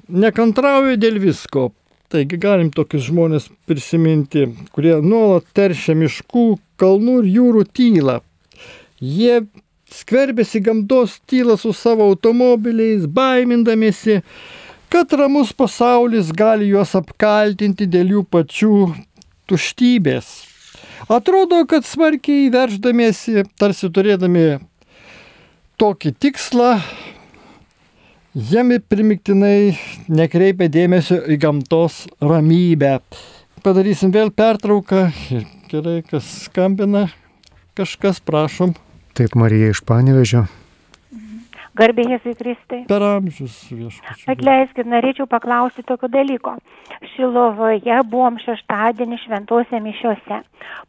nekantrauja 0.08 0.96
dėl 0.98 1.20
visko, 1.22 1.68
Taigi 2.12 2.38
galim 2.38 2.68
tokius 2.70 3.08
žmonės 3.08 3.48
prisiminti, 3.66 4.44
kurie 4.70 4.94
nuolat 5.02 5.46
teršia 5.56 5.96
miškų, 5.98 6.44
kalnų 6.78 7.16
ir 7.24 7.30
jūrų 7.34 7.64
tylą. 7.74 8.20
Jie 9.02 9.40
skverbėsi 9.92 10.62
gamtos 10.62 11.18
tylą 11.26 11.56
su 11.58 11.72
savo 11.74 12.06
automobiliais, 12.12 13.08
baimindamėsi, 13.10 14.20
kad 14.92 15.12
ramus 15.18 15.50
pasaulis 15.50 16.30
gali 16.30 16.70
juos 16.70 16.94
apkaltinti 16.98 17.88
dėl 17.90 18.14
jų 18.16 18.22
pačių 18.30 18.76
tuštybės. 19.50 20.30
Atrodo, 21.10 21.64
kad 21.66 21.86
smarkiai 21.86 22.48
verždamiesi, 22.54 23.44
tarsi 23.58 23.90
turėdami 23.90 24.46
tokį 25.78 26.14
tikslą, 26.22 26.70
Jie 28.36 28.60
primiktinai 28.84 29.78
nekreipia 30.12 30.66
dėmesio 30.68 31.22
į 31.24 31.38
gamtos 31.40 32.02
ramybę. 32.20 32.98
Padarysim 33.64 34.12
vėl 34.12 34.28
pertrauką 34.28 35.06
ir 35.32 35.46
gerai, 35.70 36.02
kas 36.04 36.28
skambina, 36.42 37.06
kažkas 37.72 38.20
prašom. 38.20 38.76
Taip, 39.16 39.38
Marija 39.40 39.72
iš 39.72 39.80
Panevežio. 39.88 40.44
Garbė 41.76 42.06
Jėzui 42.08 42.34
Kristai. 42.38 42.82
Per 42.88 43.04
amžius 43.04 43.56
viešpačiu. 43.68 44.26
Atleiskit, 44.32 44.88
norėčiau 44.88 45.26
paklausti 45.28 45.84
tokio 45.86 46.08
dalyko. 46.12 46.56
Šilovoje 47.14 47.98
buvom 48.12 48.38
šeštadienį 48.40 49.20
šventose 49.24 49.80
mišiuose. 49.84 50.40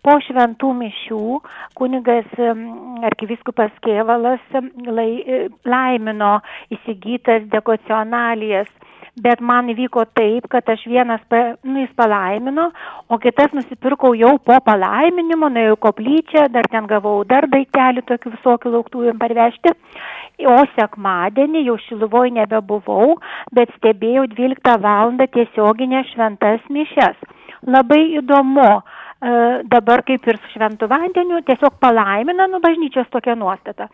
Po 0.05 0.17
šventų 0.23 0.71
mišių 0.81 1.21
kunigas 1.77 2.29
arkiviskupas 3.09 3.75
Kievalas 3.85 4.43
lai, 4.87 5.09
laimino 5.67 6.37
įsigytas 6.73 7.49
dekocionalijas 7.51 8.71
bet 9.23 9.41
man 9.41 9.69
įvyko 9.71 10.05
taip, 10.17 10.47
kad 10.51 10.67
aš 10.69 10.83
vienas, 10.89 11.23
nu, 11.63 11.79
jis 11.81 11.93
palaimino, 11.97 12.69
o 13.09 13.17
kitas 13.21 13.53
nusipirkau 13.55 14.13
jau 14.17 14.35
po 14.37 14.59
palaiminimo, 14.65 15.49
nuėjau 15.53 15.77
koplyčią, 15.87 16.47
dar 16.53 16.69
ten 16.71 16.89
gavau 16.89 17.23
dar 17.29 17.49
daiktelį 17.51 18.05
tokių 18.09 18.33
visokių 18.35 18.73
lauktųjų 18.75 19.15
parvežti. 19.21 19.73
O 20.45 20.57
sekmadienį 20.75 21.63
jau 21.65 21.79
šiluvoj 21.87 22.35
nebebuvau, 22.35 23.17
bet 23.57 23.73
stebėjau 23.79 24.27
12 24.35 24.77
val. 24.83 25.15
tiesioginę 25.33 26.03
šventas 26.11 26.61
mišes. 26.69 27.17
Labai 27.65 28.19
įdomu, 28.19 28.67
e, 28.77 29.63
dabar 29.65 30.03
kaip 30.05 30.27
ir 30.27 30.37
su 30.37 30.53
šventu 30.53 30.87
vandeniu, 30.87 31.41
tiesiog 31.41 31.79
palaimina, 31.81 32.47
nu 32.47 32.59
bažnyčios 32.59 33.09
tokia 33.09 33.35
nuostata. 33.35 33.89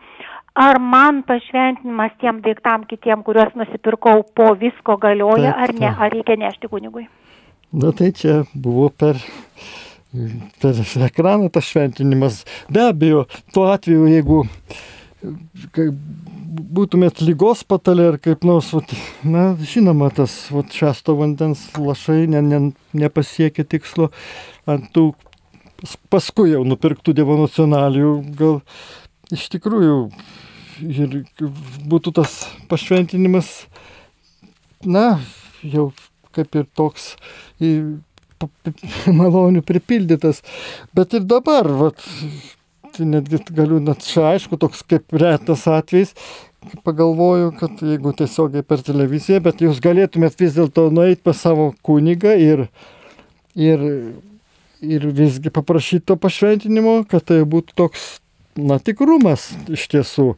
Ar 0.54 0.78
man 0.78 1.22
pašventinimas 1.26 2.14
tiem 2.20 2.40
daiktam 2.44 2.86
kitiem, 2.86 3.22
kuriuos 3.26 3.54
nusipirkau 3.58 4.22
po 4.36 4.52
visko 4.58 4.96
galioja, 5.02 5.52
Taip, 5.52 5.62
ar 5.64 5.74
ne, 5.80 5.90
ar 6.06 6.14
reikia 6.14 6.38
nešti 6.38 6.70
kunigui. 6.70 7.08
Na 7.74 7.90
tai 7.90 8.12
čia 8.14 8.44
buvo 8.54 8.88
per, 8.94 9.18
per 10.62 10.78
ekraną 11.08 11.50
tas 11.50 11.66
šventinimas. 11.66 12.44
Be 12.70 12.86
abejo, 12.86 13.24
tuo 13.54 13.66
atveju, 13.72 14.06
jeigu 14.12 14.44
būtumėt 16.54 17.22
lygos 17.24 17.64
patalė 17.66 18.08
ar 18.12 18.18
kaip 18.22 18.44
nors, 18.46 18.70
vat, 18.76 18.94
na, 19.26 19.54
žinoma, 19.58 20.12
tas 20.14 20.36
vat, 20.54 20.70
šesto 20.70 21.16
vandens 21.18 21.66
lašai 21.74 22.28
ne, 22.30 22.42
ne, 22.44 22.60
nepasiekia 22.94 23.66
tikslo 23.66 24.12
ant 24.70 24.86
tų 24.94 25.08
pas- 25.80 25.96
paskui 26.14 26.52
jau 26.52 26.62
nupirktų 26.68 27.16
Dievo 27.16 27.40
nacionalijų, 27.40 28.12
gal 28.38 28.60
iš 29.34 29.46
tikrųjų 29.54 29.98
ir 30.82 31.20
būtų 31.90 32.14
tas 32.18 32.40
pašventinimas, 32.70 33.50
na, 34.84 35.20
jau 35.62 35.90
kaip 36.34 36.56
ir 36.58 36.66
toks 36.76 37.14
malonių 39.20 39.62
pripildytas. 39.66 40.42
Bet 40.96 41.14
ir 41.16 41.26
dabar, 41.28 41.68
vat, 41.78 42.02
tai 42.94 43.06
netgi 43.10 43.40
galiu, 43.54 43.80
net 43.82 44.04
čia 44.06 44.32
aišku, 44.34 44.58
toks 44.60 44.82
kaip 44.88 45.14
retas 45.14 45.66
atvejis, 45.70 46.14
pagalvoju, 46.84 47.52
kad 47.58 47.82
jeigu 47.84 48.12
tiesiogiai 48.16 48.66
per 48.66 48.82
televiziją, 48.84 49.40
bet 49.44 49.62
jūs 49.64 49.80
galėtumėt 49.84 50.38
vis 50.40 50.54
dėlto 50.56 50.88
nueiti 50.94 51.22
pas 51.24 51.40
savo 51.46 51.72
kunigą 51.84 52.34
ir, 52.40 52.66
ir, 53.54 53.84
ir 54.80 55.08
visgi 55.16 55.52
paprašyti 55.54 56.06
to 56.10 56.18
pašventinimo, 56.20 57.02
kad 57.10 57.26
tai 57.30 57.42
būtų 57.48 57.76
toks, 57.78 58.06
na, 58.56 58.78
tikrumas 58.82 59.52
iš 59.72 59.88
tiesų. 59.92 60.34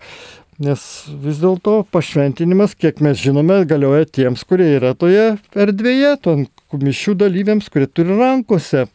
Nes 0.63 0.81
vis 1.21 1.37
dėlto 1.43 1.83
pašventinimas, 1.93 2.73
kiek 2.81 3.03
mes 3.05 3.19
žinome, 3.21 3.59
galioja 3.69 4.07
tiems, 4.09 4.41
kurie 4.49 4.71
yra 4.79 4.95
toje 4.97 5.35
erdvėje, 5.53 6.15
ton 6.25 6.47
mišių 6.73 7.13
dalyviams, 7.21 7.69
kurie 7.73 7.91
turi 7.93 8.17
rankose. 8.17 8.87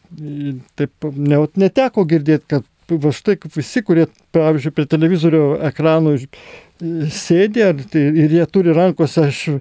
Taip 0.78 1.06
ne, 1.14 1.38
neteko 1.62 2.02
girdėti, 2.10 2.48
kad 2.56 2.66
va 2.90 3.12
štai 3.14 3.36
visi, 3.54 3.82
kurie, 3.86 4.08
pavyzdžiui, 4.34 4.74
prie 4.74 4.88
televizorių 4.90 5.44
ekranų 5.70 6.16
ar, 6.82 7.78
tai, 7.92 8.02
ir 8.24 8.34
jie 8.40 8.46
turi 8.50 8.74
rankose 8.74 9.28
š, 9.30 9.60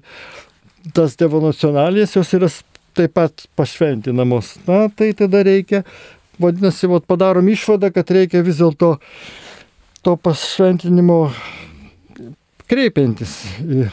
tas 0.95 1.15
Dievo 1.19 1.41
nacionalijas, 1.43 2.15
jos 2.17 2.34
yra 2.34 2.50
taip 2.97 3.13
pat 3.13 3.45
pašventinamos. 3.56 4.56
Na, 4.67 4.88
tai 4.89 5.12
tada 5.17 5.43
reikia, 5.45 5.84
vadinasi, 6.41 6.89
vat, 6.91 7.06
padarom 7.08 7.47
išvadą, 7.52 7.91
kad 7.93 8.12
reikia 8.12 8.41
vis 8.45 8.60
dėlto 8.62 8.95
to 10.06 10.16
pašventinimo 10.18 11.18
kreipiantis 12.72 13.36
į, 13.62 13.88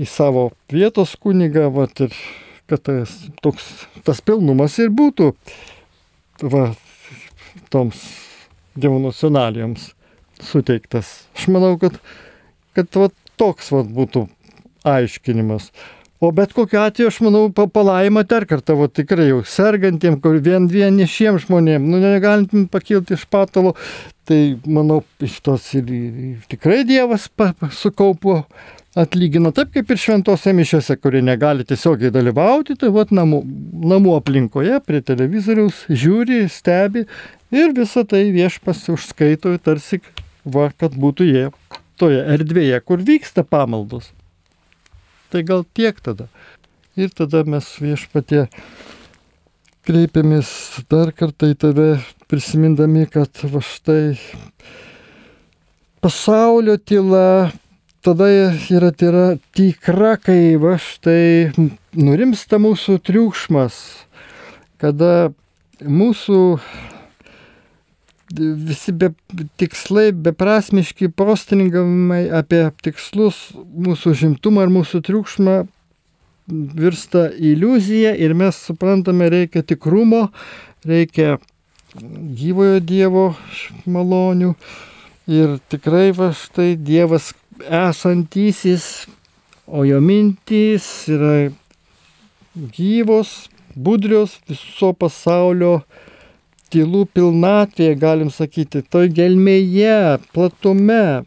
į 0.00 0.08
savo 0.08 0.48
vietos 0.72 1.14
kunigą, 1.20 1.68
vat, 1.74 2.00
ir 2.06 2.14
kad 2.70 2.82
tas, 2.86 3.12
toks, 3.44 3.68
tas 4.06 4.22
pilnumas 4.24 4.78
ir 4.82 4.92
būtų 4.94 5.32
va, 6.50 6.70
toms 7.72 8.02
Dievo 8.74 8.96
nacionalijoms 8.98 9.92
suteiktas. 10.42 11.28
Aš 11.38 11.44
manau, 11.54 11.76
kad, 11.78 12.00
kad 12.74 12.88
va, 12.98 13.06
toks 13.38 13.68
va, 13.70 13.84
būtų 13.86 14.24
aiškinimas. 14.90 15.68
O 16.18 16.32
bet 16.34 16.54
kokiu 16.56 16.80
atveju, 16.82 17.12
aš 17.12 17.20
manau, 17.22 17.44
pa- 17.54 17.68
palaima 17.70 18.24
dar 18.26 18.48
kartą, 18.50 18.74
va, 18.80 18.88
tikrai 18.90 19.28
jau 19.28 19.44
sergantiem, 19.46 20.16
kur 20.24 20.40
vien 20.42 20.66
vienišiem 20.70 21.38
žmonėm, 21.44 21.86
nu 21.86 22.00
negalim 22.02 22.66
pakilti 22.72 23.14
iš 23.14 23.28
patalo, 23.30 23.76
tai 24.28 24.56
manau, 24.64 25.02
iš 25.22 25.36
tos 25.44 25.66
ir, 25.76 25.90
ir 25.90 26.46
tikrai 26.50 26.82
Dievas 26.88 27.28
sukaupo 27.76 28.42
atlygina 28.98 29.50
taip 29.54 29.72
kaip 29.74 29.90
ir 29.90 29.98
šventose 29.98 30.52
mišiose, 30.54 30.96
kurie 31.02 31.22
negali 31.24 31.66
tiesiogiai 31.66 32.12
dalyvauti, 32.14 32.76
tai 32.78 32.92
vat 32.94 33.10
namų, 33.14 33.40
namų 33.90 34.14
aplinkoje 34.20 34.78
prie 34.86 35.02
televizoriaus 35.02 35.84
žiūri, 35.90 36.44
stebi 36.52 37.04
ir 37.54 37.74
visą 37.76 38.04
tai 38.08 38.28
viešpas 38.34 38.86
užskaito 38.94 39.56
tarsi, 39.62 40.00
va, 40.44 40.70
kad 40.78 40.94
būtų 40.94 41.28
jie 41.30 41.46
toje 41.98 42.22
erdvėje, 42.36 42.80
kur 42.86 43.02
vyksta 43.02 43.44
pamaldos. 43.46 44.12
Tai 45.34 45.42
gal 45.46 45.64
tiek 45.74 45.98
tada. 46.04 46.28
Ir 46.94 47.10
tada 47.10 47.42
mes 47.46 47.66
viešpatie 47.82 48.44
kreipiamės 49.84 50.48
dar 50.90 51.10
kartą 51.12 51.50
į 51.50 51.56
tave, 51.58 51.88
prisimindami, 52.34 53.06
kad 53.06 53.30
va 53.46 53.60
štai 53.62 54.16
pasaulio 56.02 56.74
tyla 56.82 57.52
tada 58.02 58.26
yra 58.74 58.90
tyra, 58.90 59.36
tikra, 59.54 60.16
kai 60.18 60.56
va 60.58 60.74
štai 60.82 61.54
nurimsta 61.94 62.58
mūsų 62.58 62.98
triukšmas, 63.06 63.78
kada 64.82 65.30
mūsų 65.78 66.40
visi 68.34 68.96
be, 68.98 69.12
tikslai, 69.62 70.08
beprasmiški 70.26 71.12
postringavimai 71.14 72.26
apie 72.34 72.66
tikslus, 72.82 73.46
mūsų 73.54 74.18
žimtumą 74.24 74.66
ar 74.66 74.74
mūsų 74.74 75.04
triukšmą 75.06 75.56
virsta 76.50 77.28
iliuzija 77.30 78.16
ir 78.18 78.34
mes 78.36 78.58
suprantame, 78.58 79.30
reikia 79.30 79.62
tikrumo, 79.62 80.26
reikia 80.84 81.38
gyvojo 81.94 82.80
Dievo 82.82 83.24
malonių 83.86 84.54
ir 85.30 85.58
tikrai 85.70 86.10
va 86.16 86.32
štai 86.34 86.74
Dievas 86.74 87.32
esantysis, 87.62 89.06
o 89.66 89.84
jo 89.86 90.00
mintys 90.02 90.86
yra 91.08 91.52
gyvos, 92.54 93.46
budrios 93.74 94.36
viso 94.48 94.90
pasaulio 94.98 95.84
tylų 96.74 97.04
pilnatvėje, 97.14 97.94
galim 97.98 98.30
sakyti, 98.34 98.82
toj 98.90 99.12
gelmėje, 99.14 100.18
platume. 100.34 101.22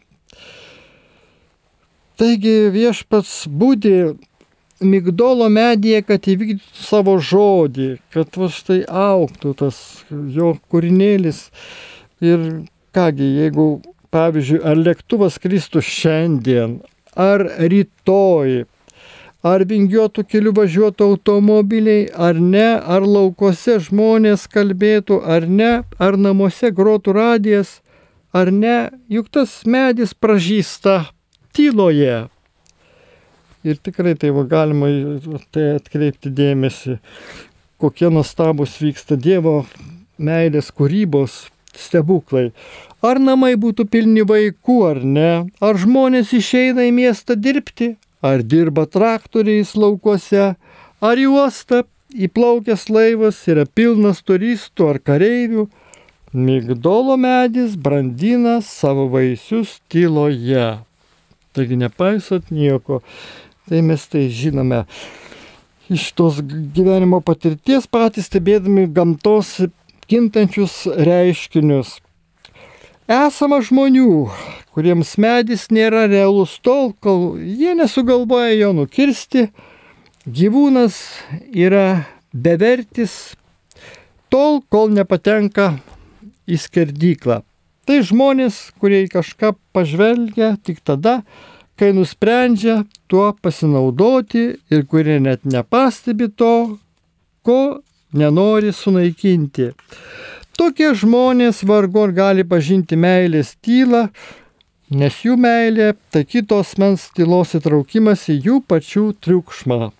Taigi 2.18 2.56
viešpats 2.74 3.46
būdi 3.48 3.94
migdolo 4.80 5.48
medyje, 5.52 6.02
kad 6.06 6.26
įvykdytų 6.30 6.82
savo 6.86 7.18
žodį, 7.18 7.90
kad 8.14 8.38
va 8.38 8.48
štai 8.52 8.80
auktų 8.86 9.54
tas 9.58 9.78
jo 10.08 10.54
kūrinėlis. 10.70 11.48
Ir 12.24 12.44
kągi, 12.94 13.28
jeigu, 13.42 13.68
pavyzdžiui, 14.14 14.62
ar 14.66 14.78
lėktuvas 14.80 15.38
kristų 15.42 15.82
šiandien, 15.84 16.78
ar 17.14 17.44
rytoj, 17.58 18.64
ar 19.46 19.64
vingiuotų 19.70 20.24
kelių 20.26 20.54
važiuotų 20.56 21.10
automobiliai, 21.12 22.08
ar 22.14 22.40
ne, 22.40 22.78
ar 22.78 23.06
laukose 23.06 23.78
žmonės 23.86 24.48
kalbėtų, 24.50 25.20
ar 25.22 25.46
ne, 25.46 25.72
ar 25.98 26.18
namuose 26.18 26.72
grotų 26.74 27.14
radijas, 27.14 27.78
ar 28.34 28.50
ne, 28.50 28.90
juk 29.08 29.30
tas 29.30 29.62
medis 29.66 30.14
pražįsta 30.14 31.04
tyloje. 31.54 32.26
Ir 33.66 33.78
tikrai 33.82 34.14
tai 34.14 34.30
va, 34.30 34.44
galima 34.46 34.86
tai 35.50 35.74
atkreipti 35.76 36.30
dėmesį, 36.30 36.98
kokie 37.82 38.10
nuostabus 38.12 38.76
vyksta 38.78 39.18
Dievo 39.18 39.64
meilės 40.18 40.70
kūrybos 40.74 41.48
stebuklai. 41.78 42.50
Ar 43.02 43.18
namai 43.22 43.54
būtų 43.58 43.86
pilni 43.90 44.24
vaikų 44.26 44.78
ar 44.88 45.02
ne, 45.02 45.32
ar 45.62 45.78
žmonės 45.78 46.32
išeina 46.34 46.88
į 46.88 46.94
miestą 46.94 47.36
dirbti, 47.38 47.96
ar 48.22 48.42
dirba 48.42 48.86
traktoriais 48.90 49.74
laukuose, 49.78 50.54
ar 50.98 51.20
į 51.22 51.28
uostą 51.34 51.84
įplaukęs 52.14 52.88
laivas 52.90 53.42
yra 53.50 53.66
pilnas 53.66 54.22
turistų 54.26 54.88
ar 54.94 54.98
kareivių, 55.02 55.68
migdolo 56.32 57.16
medis 57.20 57.76
brandina 57.76 58.58
savo 58.64 59.06
vaisius 59.12 59.78
tyloje. 59.90 60.78
Taigi 61.56 61.78
nepaisot 61.78 62.50
nieko. 62.54 63.02
Tai 63.68 63.82
mes 63.84 64.04
tai 64.08 64.28
žinome 64.32 64.84
iš 65.92 66.10
tos 66.16 66.38
gyvenimo 66.74 67.20
patirties 67.24 67.88
patys 67.88 68.28
stebėdami 68.28 68.86
gamtos 68.92 69.58
kintančius 70.08 70.86
reiškinius. 70.88 71.98
Esama 73.08 73.58
žmonių, 73.64 74.28
kuriems 74.76 75.14
medis 75.20 75.66
nėra 75.72 76.06
realus 76.08 76.58
tol, 76.64 76.94
kol 77.00 77.36
jie 77.40 77.72
nesugalvoja 77.76 78.52
jo 78.56 78.72
nukirsti. 78.76 79.46
Gyvūnas 80.24 80.96
yra 81.48 82.04
bevertis 82.32 83.34
tol, 84.32 84.60
kol 84.68 84.92
nepatenka 84.92 85.74
į 86.48 86.60
skerdyklą. 86.60 87.42
Tai 87.88 88.00
žmonės, 88.04 88.60
kurie 88.76 89.06
į 89.06 89.12
kažką 89.16 89.54
pažvelgia 89.72 90.54
tik 90.60 90.84
tada, 90.84 91.22
kai 91.78 91.92
nusprendžia 91.94 92.82
tuo 93.06 93.30
pasinaudoti 93.42 94.44
ir 94.74 94.84
kurie 94.90 95.18
net 95.22 95.44
nepastebi 95.46 96.28
to, 96.34 96.78
ko 97.46 97.60
nenori 98.12 98.72
sunaikinti. 98.74 99.70
Tokie 100.58 100.90
žmonės 100.98 101.62
vargu 101.62 102.02
ar 102.08 102.12
gali 102.16 102.44
pažinti 102.44 102.98
meilės 102.98 103.54
tylą, 103.62 104.08
nes 104.90 105.20
jų 105.22 105.36
meilė 105.38 105.92
tai 106.10 106.24
kitos 106.26 106.74
mens 106.82 107.06
tylos 107.14 107.54
įtraukimas 107.54 108.26
į 108.32 108.40
jų 108.48 108.60
pačių 108.66 109.04
triukšmą. 109.22 109.92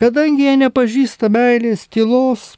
Kadangi 0.00 0.48
jie 0.48 0.56
nepažįsta 0.64 1.28
meilės 1.32 1.84
tylos, 1.92 2.54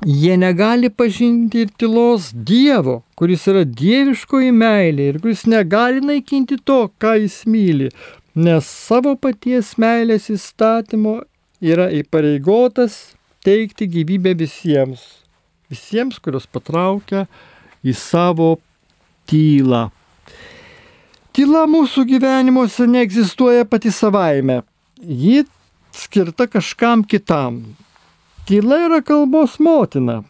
jie 0.00 0.36
negali 0.36 0.90
pažinti 0.90 1.66
ir 1.66 1.70
tylos 1.78 2.30
Dievo, 2.32 3.02
kuris 3.18 3.46
yra 3.50 3.62
dieviškoji 3.64 4.52
meilė 4.56 5.12
ir 5.12 5.20
kuris 5.22 5.44
negali 5.46 6.02
naikinti 6.04 6.58
to, 6.64 6.86
ką 6.98 7.16
jis 7.20 7.42
myli, 7.46 7.90
nes 8.34 8.66
savo 8.66 9.14
paties 9.16 9.74
meilės 9.78 10.30
įstatymo 10.32 11.20
yra 11.62 11.90
įpareigotas 11.92 13.14
teikti 13.44 13.88
gyvybę 13.90 14.34
visiems, 14.38 15.02
visiems, 15.70 16.18
kurios 16.22 16.46
patraukia 16.46 17.26
į 17.82 17.94
savo 17.98 18.56
tylą. 19.30 19.90
Tyla 21.32 21.64
mūsų 21.70 22.04
gyvenimuose 22.10 22.84
neegzistuoja 22.90 23.64
pati 23.64 23.88
savaime. 23.94 24.60
Ji 25.00 25.46
skirta 25.96 26.44
kažkam 26.50 27.06
kitam. 27.08 27.62
Tyla 28.46 28.76
yra 28.86 29.00
kalbos 29.02 29.60
motina. 29.60 30.24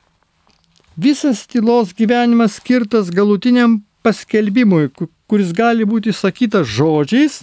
Visas 0.98 1.46
tylos 1.46 1.94
gyvenimas 1.96 2.58
skirtas 2.58 3.10
galutiniam 3.10 3.78
paskelbimui, 4.04 4.90
kuris 5.28 5.52
gali 5.56 5.86
būti 5.88 6.12
sakytas 6.12 6.66
žodžiais, 6.68 7.38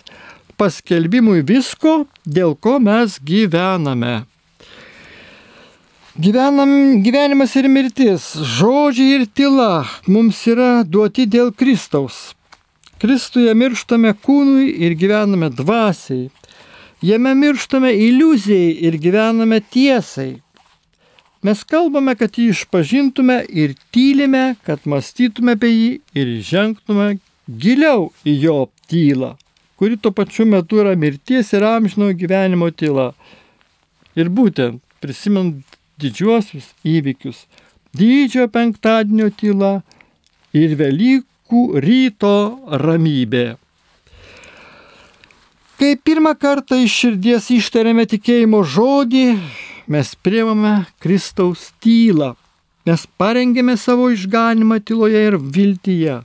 paskelbimui 0.62 1.42
visko, 1.42 2.04
dėl 2.22 2.54
ko 2.54 2.76
mes 2.78 3.16
gyvename. 3.26 4.28
Gyvenam, 6.22 6.72
gyvenimas 7.02 7.56
ir 7.58 7.66
mirtis, 7.66 8.28
žodžiai 8.60 9.16
ir 9.16 9.24
tyla 9.26 9.88
mums 10.06 10.44
yra 10.52 10.84
duoti 10.84 11.26
dėl 11.26 11.50
Kristaus. 11.50 12.36
Kristuje 13.02 13.56
mirštame 13.58 14.14
kūnui 14.22 14.68
ir 14.86 14.94
gyvename 15.00 15.50
dvasiai. 15.50 16.28
Jame 17.02 17.34
mirštame 17.42 17.96
iliuzijai 17.96 18.78
ir 18.86 19.00
gyvename 19.02 19.62
tiesai. 19.64 20.44
Mes 21.40 21.62
kalbame, 21.64 22.18
kad 22.20 22.36
jį 22.36 22.50
išpažintume 22.52 23.38
ir 23.48 23.72
tylime, 23.96 24.58
kad 24.68 24.84
mąstytume 24.84 25.54
apie 25.56 25.70
jį 25.72 25.92
ir 26.20 26.32
žengtume 26.44 27.14
giliau 27.48 28.10
į 28.28 28.34
jo 28.44 28.58
tylą, 28.92 29.38
kuri 29.80 29.96
tuo 29.96 30.12
pačiu 30.12 30.44
metu 30.50 30.82
yra 30.84 30.98
mirties 31.00 31.54
ir 31.56 31.64
amžino 31.64 32.10
gyvenimo 32.12 32.68
tyla. 32.76 33.14
Ir 34.20 34.28
būtent 34.28 34.82
prisimint 35.00 35.64
didžiuosius 36.04 36.74
įvykius, 36.84 37.46
didžiojo 37.96 38.50
penktadienio 38.52 39.32
tyla 39.40 39.72
ir 40.52 40.76
Velykų 40.76 41.64
ryto 41.80 42.36
ramybė. 42.84 43.48
Kai 45.80 45.96
pirmą 45.96 46.36
kartą 46.36 46.76
iš 46.84 47.00
širdies 47.06 47.48
ištariame 47.56 48.04
tikėjimo 48.12 48.66
žodį, 48.68 49.26
mes 49.90 50.14
priemame 50.16 50.86
Kristaus 51.02 51.72
tylą, 51.82 52.36
mes 52.86 53.06
parengėme 53.18 53.74
savo 53.78 54.12
išganimą 54.14 54.78
tyloje 54.86 55.24
ir 55.32 55.38
viltyje. 55.42 56.20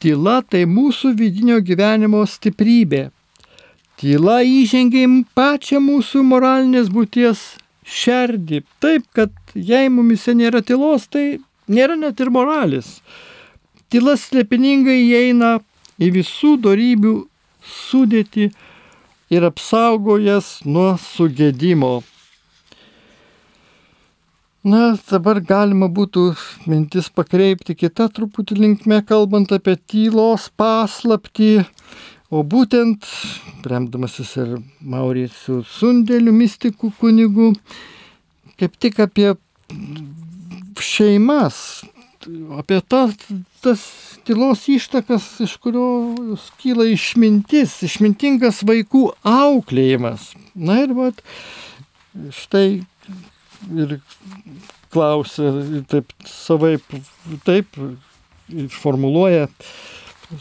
Tyla 0.00 0.38
tai 0.46 0.62
mūsų 0.70 1.12
vidinio 1.18 1.58
gyvenimo 1.60 2.22
stiprybė. 2.24 3.08
Tyla 3.98 4.40
įžengia 4.46 5.04
į 5.04 5.22
pačią 5.36 5.82
mūsų 5.84 6.22
moralinės 6.24 6.88
būties 6.94 7.42
šerdį. 7.84 8.62
Taip, 8.80 9.08
kad 9.12 9.32
jei 9.54 9.90
mumise 9.92 10.36
nėra 10.38 10.62
tylos, 10.62 11.08
tai 11.10 11.40
nėra 11.68 11.98
net 11.98 12.20
ir 12.22 12.30
moralis. 12.32 13.00
Tyla 13.90 14.14
slepiningai 14.16 15.00
įeina 15.02 15.58
į 15.98 16.12
visų 16.20 16.56
darybių 16.62 17.16
sudėti 17.64 18.52
ir 19.34 19.48
apsaugojas 19.50 20.60
nuo 20.64 20.94
sugėdimo. 21.02 21.98
Na, 24.68 24.98
dabar 25.08 25.38
galima 25.40 25.86
būtų 25.88 26.22
mintis 26.68 27.06
pakreipti 27.14 27.76
kitą 27.78 28.08
truputį 28.12 28.56
linkme, 28.58 28.98
kalbant 29.06 29.52
apie 29.54 29.76
tylos 29.88 30.48
paslapti, 30.60 31.62
o 32.28 32.42
būtent, 32.44 33.06
remdamasis 33.64 34.34
ir 34.42 34.50
Mauricių 34.94 35.62
sundėlių 35.72 36.34
mystikų 36.40 36.90
kunigų, 37.00 37.52
kaip 38.60 38.76
tik 38.82 39.00
apie 39.06 39.30
šeimas, 40.84 41.62
apie 42.58 42.82
tas, 42.84 43.16
tas 43.64 43.86
tylos 44.28 44.66
ištakas, 44.68 45.30
iš 45.46 45.56
kurio 45.62 46.36
kyla 46.60 46.90
išmintis, 46.92 47.78
išmintingas 47.88 48.60
vaikų 48.68 49.06
auklėjimas. 49.32 50.34
Na 50.58 50.82
ir 50.84 50.92
vat, 50.98 51.24
štai 52.36 52.82
ir 53.74 53.98
klausia, 54.92 55.52
taip 55.90 56.12
savaip, 56.26 56.84
taip 57.46 57.78
formuluoja 58.78 59.48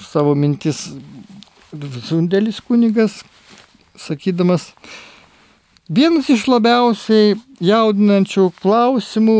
savo 0.03 0.35
mintis 0.35 0.87
Zundelis 2.07 2.61
kunigas, 2.63 3.19
sakydamas, 3.99 4.69
vienas 5.91 6.29
iš 6.31 6.45
labiausiai 6.47 7.35
jaudinančių 7.63 8.47
klausimų 8.61 9.39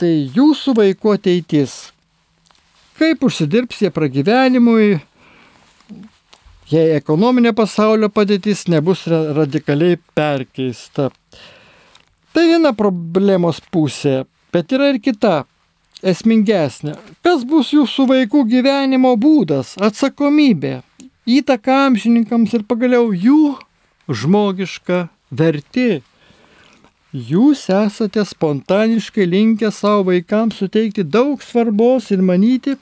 tai 0.00 0.14
jūsų 0.32 0.74
vaiko 0.80 1.12
ateitis 1.14 1.92
kaip 3.02 3.24
užsidirbs 3.26 3.80
jie 3.82 3.90
pragyvenimui, 3.90 5.00
jei 6.70 6.92
ekonominė 6.96 7.50
pasaulio 7.56 8.10
padėtis 8.12 8.66
nebus 8.70 9.06
radikaliai 9.10 9.98
perkeista. 10.14 11.10
Tai 12.32 12.46
viena 12.48 12.72
problemos 12.72 13.58
pusė, 13.72 14.22
bet 14.54 14.72
yra 14.72 14.88
ir 14.92 14.98
kita, 15.04 15.42
esmingesnė. 16.02 16.94
Kas 17.24 17.42
bus 17.48 17.72
jūsų 17.74 18.06
vaikų 18.08 18.46
gyvenimo 18.48 19.12
būdas, 19.20 19.74
atsakomybė, 19.76 20.78
įtaka 21.28 21.82
amžininkams 21.88 22.54
ir 22.56 22.64
pagaliau 22.68 23.10
jų 23.12 23.56
žmogiška 24.08 25.04
vertė. 25.28 26.00
Jūs 27.12 27.66
esate 27.68 28.24
spontaniškai 28.24 29.26
linkę 29.28 29.68
savo 29.68 30.08
vaikams 30.08 30.56
suteikti 30.62 31.04
daug 31.04 31.44
svarbos 31.44 32.08
ir 32.16 32.24
manyti, 32.24 32.78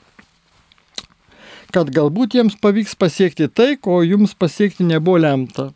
kad 1.75 1.91
galbūt 1.91 2.39
jiems 2.39 2.55
pavyks 2.63 2.95
pasiekti 2.95 3.51
tai, 3.51 3.75
ko 3.75 3.99
jums 4.07 4.31
pasiekti 4.31 4.87
nebuvo 4.87 5.19
lemta. 5.19 5.71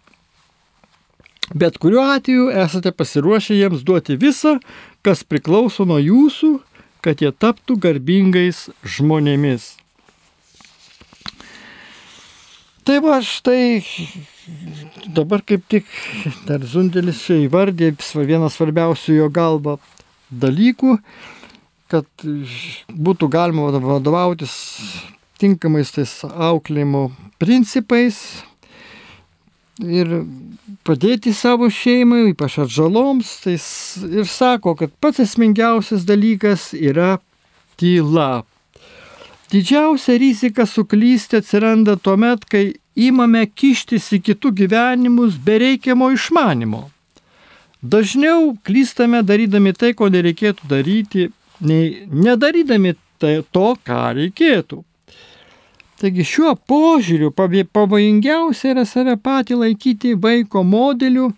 Bet 1.54 1.78
kuriuo 1.78 2.04
atveju 2.16 2.50
esate 2.64 2.92
pasiruošę 2.92 3.56
jiems 3.56 3.84
duoti 3.86 4.18
visą, 4.18 4.58
kas 5.06 5.24
priklauso 5.24 5.86
nuo 5.86 6.00
jūsų, 6.02 6.56
kad 7.06 7.22
jie 7.22 7.30
taptų 7.30 7.78
garbingais 7.84 8.70
žmonėmis. 8.82 9.76
Tai 12.86 13.00
va 13.02 13.20
štai 13.26 13.82
dabar 15.14 15.42
kaip 15.46 15.64
tik 15.70 15.88
dar 16.46 16.66
Zundelis 16.66 17.24
čia 17.26 17.40
įvardė 17.46 17.92
vieną 17.98 18.50
svarbiausių 18.54 19.16
jo 19.20 19.30
galva 19.34 19.78
dalykų, 20.30 20.98
kad 21.90 22.06
būtų 22.90 23.30
galima 23.34 23.70
vadovautis 23.74 24.54
tinkamais 25.42 25.94
tais 25.94 26.14
auklėjimo 26.26 27.08
principais 27.42 28.22
ir 29.84 30.12
padėti 30.88 31.34
savo 31.36 31.70
šeimai, 31.72 32.32
ypač 32.32 32.60
atžaloms, 32.64 33.32
tai 33.44 33.58
ir 34.10 34.28
sako, 34.30 34.76
kad 34.80 34.94
pats 35.04 35.22
esmingiausias 35.24 36.06
dalykas 36.08 36.72
yra 36.78 37.18
tyla. 37.80 38.46
Didžiausia 39.52 40.18
rizika 40.20 40.66
suklysti 40.66 41.38
atsiranda 41.42 41.96
tuo 42.02 42.16
met, 42.18 42.48
kai 42.50 42.74
įmame 42.96 43.46
kištis 43.52 44.10
į 44.18 44.22
kitų 44.32 44.52
gyvenimus 44.64 45.38
be 45.44 45.60
reikiamo 45.62 46.10
išmanimo. 46.16 46.88
Dažniau 47.86 48.56
klystame 48.66 49.22
darydami 49.22 49.76
tai, 49.78 49.94
ko 49.94 50.10
nereikėtų 50.10 50.70
daryti, 50.72 51.28
nei 51.62 52.08
nedarydami 52.10 52.96
tai, 53.22 53.38
to, 53.54 53.76
ką 53.86 54.02
reikėtų. 54.18 54.82
Taigi 55.96 56.26
šiuo 56.28 56.58
požiūriu 56.68 57.30
pavojingiausia 57.32 58.74
yra 58.74 58.84
save 58.84 59.16
patį 59.16 59.62
laikyti 59.62 60.12
vaiko 60.20 60.60
modeliu 60.68 61.30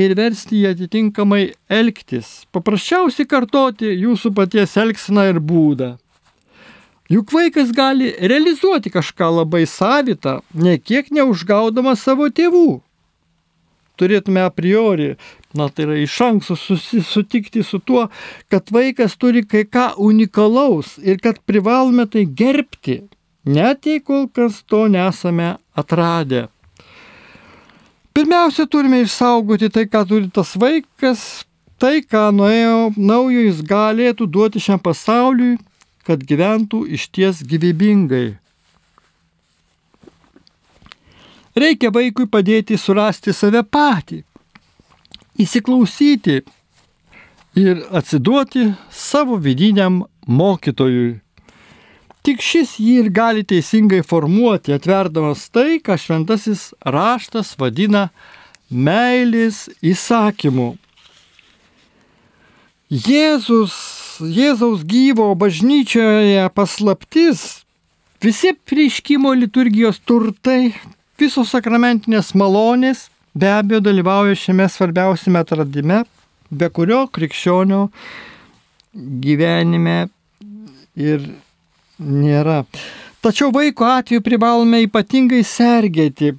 ir 0.00 0.14
versti 0.16 0.62
jį 0.62 0.70
atitinkamai 0.72 1.42
elgtis. 1.68 2.46
Paprasčiausiai 2.48 3.28
kartoti 3.28 3.90
jūsų 3.92 4.32
paties 4.38 4.76
elgseną 4.80 5.26
ir 5.34 5.40
būdą. 5.50 5.90
Juk 7.12 7.34
vaikas 7.36 7.74
gali 7.76 8.14
realizuoti 8.18 8.90
kažką 8.90 9.28
labai 9.42 9.66
savitą, 9.68 10.40
nekiek 10.54 11.12
neužgaudamas 11.12 12.00
savo 12.02 12.30
tėvų. 12.32 12.80
Turėtume 14.00 14.40
a 14.42 14.48
priori, 14.52 15.12
na 15.56 15.68
tai 15.68 15.86
yra 15.86 15.98
iš 16.00 16.16
anksto 16.24 16.56
sutikti 16.56 17.62
su 17.64 17.78
tuo, 17.84 18.08
kad 18.48 18.72
vaikas 18.72 19.14
turi 19.20 19.44
kai 19.44 19.64
ką 19.68 19.90
unikalaus 20.08 20.96
ir 21.04 21.20
kad 21.20 21.38
privalome 21.48 22.08
tai 22.08 22.24
gerbti 22.26 22.98
net 23.46 23.86
jei 23.86 24.02
kol 24.02 24.26
kas 24.28 24.60
to 24.66 24.86
nesame 24.90 25.54
atradę. 25.74 26.46
Pirmiausia, 28.16 28.66
turime 28.66 29.02
išsaugoti 29.04 29.68
tai, 29.70 29.84
ką 29.92 30.02
turi 30.08 30.30
tas 30.32 30.54
vaikas, 30.56 31.44
tai, 31.76 32.00
ką 32.00 32.30
nuėjo 32.32 32.78
naujo 32.96 33.42
jis 33.44 33.60
galėtų 33.60 34.26
duoti 34.32 34.62
šiam 34.62 34.80
pasauliui, 34.80 35.58
kad 36.06 36.22
gyventų 36.24 36.86
iš 36.96 37.08
ties 37.12 37.42
gyvybingai. 37.44 38.38
Reikia 41.56 41.90
vaikui 41.92 42.24
padėti 42.28 42.76
surasti 42.80 43.32
save 43.36 43.62
patį, 43.64 44.22
įsiklausyti 45.40 46.40
ir 47.56 47.84
atsiduoti 47.96 48.70
savo 48.92 49.36
vidiniam 49.40 50.02
mokytojui. 50.26 51.25
Tik 52.26 52.42
šis 52.42 52.72
jį 52.82 52.96
ir 53.04 53.10
gali 53.14 53.44
teisingai 53.46 54.00
formuoti, 54.02 54.74
atverdamas 54.74 55.44
tai, 55.54 55.78
ką 55.78 55.94
šventasis 56.00 56.72
raštas 56.82 57.54
vadina 57.60 58.08
meilės 58.70 59.68
įsakymu. 59.78 60.72
Jėzus, 62.90 63.76
Jėzaus 64.22 64.82
gyvo 64.86 65.30
bažnyčioje 65.38 66.44
paslaptis, 66.54 67.46
visi 68.22 68.54
prieškimo 68.66 69.34
liturgijos 69.38 69.98
turtai 70.02 70.72
Visos 71.16 71.48
sakramentinės 71.48 72.34
malonės 72.36 73.06
be 73.32 73.48
abejo 73.48 73.78
dalyvauja 73.80 74.36
šiame 74.36 74.66
svarbiausiame 74.68 75.40
atradime, 75.40 76.02
be 76.52 76.68
kurio 76.68 77.06
krikščionio 77.08 77.86
gyvenime 79.24 79.94
ir 81.00 81.24
nėra. 81.98 82.64
Tačiau 83.24 83.50
vaiko 83.54 83.86
atveju 83.88 84.22
privalome 84.22 84.84
ypatingai 84.84 85.42
sergėti, 85.46 86.34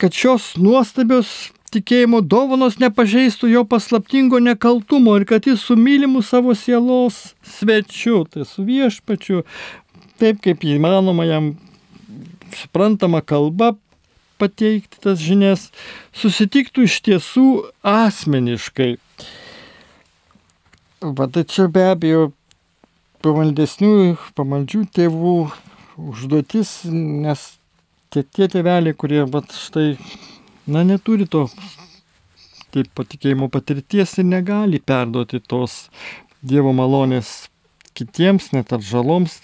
kad 0.00 0.16
šios 0.16 0.52
nuostabios 0.60 1.50
tikėjimo 1.70 2.20
dovanos 2.26 2.80
nepažeistų 2.82 3.52
jo 3.52 3.62
paslaptingo 3.68 4.40
nekaltumo 4.42 5.14
ir 5.20 5.26
kad 5.30 5.46
jis 5.46 5.62
su 5.62 5.76
mylimu 5.78 6.22
savo 6.26 6.56
sielos 6.58 7.36
svečiu, 7.46 8.24
tai 8.26 8.44
su 8.48 8.66
viešpačiu, 8.66 9.44
taip 10.18 10.42
kaip 10.44 10.66
įmanoma 10.66 11.28
jam 11.28 11.52
suprantama 12.58 13.22
kalba 13.22 13.76
pateikti 14.40 15.00
tas 15.04 15.20
žinias, 15.20 15.68
susitiktų 16.16 16.88
iš 16.88 16.98
tiesų 17.06 17.46
asmeniškai. 17.86 18.94
Va, 21.00 21.28
tai 21.32 21.44
čia 21.48 21.68
be 21.72 21.84
abejo 21.92 22.30
pamaldesnių, 23.24 23.92
pamaldžių 24.38 24.82
tėvų 24.96 25.34
užduotis, 26.10 26.72
nes 26.90 27.44
tie, 28.12 28.22
tie 28.24 28.48
tėveliai, 28.52 28.96
kurie 28.96 29.22
va, 29.28 29.42
štai, 29.44 29.94
na, 30.70 30.84
neturi 30.86 31.28
to 31.30 31.46
taip 32.70 32.90
patikėjimo 32.94 33.50
patirties 33.52 34.16
ir 34.22 34.28
negali 34.30 34.80
perduoti 34.80 35.42
tos 35.42 35.86
Dievo 36.40 36.70
malonės 36.72 37.50
kitiems, 37.98 38.46
net 38.56 38.70
ar 38.72 38.80
žaloms 38.80 39.34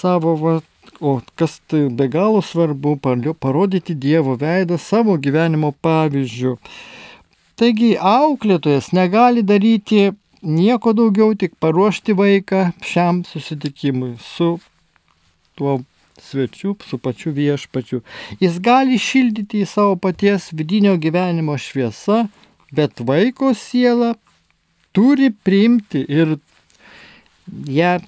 savo 0.00 0.32
va, 0.40 0.56
O 1.00 1.20
kas 1.34 1.60
tai 1.66 1.88
be 1.88 2.08
galo 2.12 2.42
svarbu, 2.44 2.98
parodyti 3.40 3.94
Dievo 3.94 4.34
veidą 4.36 4.76
savo 4.76 5.14
gyvenimo 5.16 5.72
pavyzdžių. 5.80 6.52
Taigi 7.56 7.94
auklėtojas 7.96 8.90
negali 8.92 9.40
daryti 9.40 10.10
nieko 10.42 10.92
daugiau, 10.96 11.34
tik 11.34 11.54
paruošti 11.60 12.16
vaiką 12.16 12.70
šiam 12.86 13.22
susitikimui 13.28 14.16
su 14.20 14.58
tuo 15.54 15.80
svečiu, 16.20 16.76
su 16.86 16.98
pačiu 16.98 17.32
viešpačiu. 17.32 18.02
Jis 18.40 18.58
gali 18.60 18.98
šildyti 19.00 19.62
į 19.64 19.68
savo 19.68 19.96
paties 19.96 20.50
vidinio 20.52 20.96
gyvenimo 21.00 21.56
šviesą, 21.58 22.26
bet 22.72 23.00
vaiko 23.00 23.54
siela 23.56 24.14
turi 24.92 25.30
priimti 25.30 26.04
ir 26.08 26.36
ją 27.68 27.98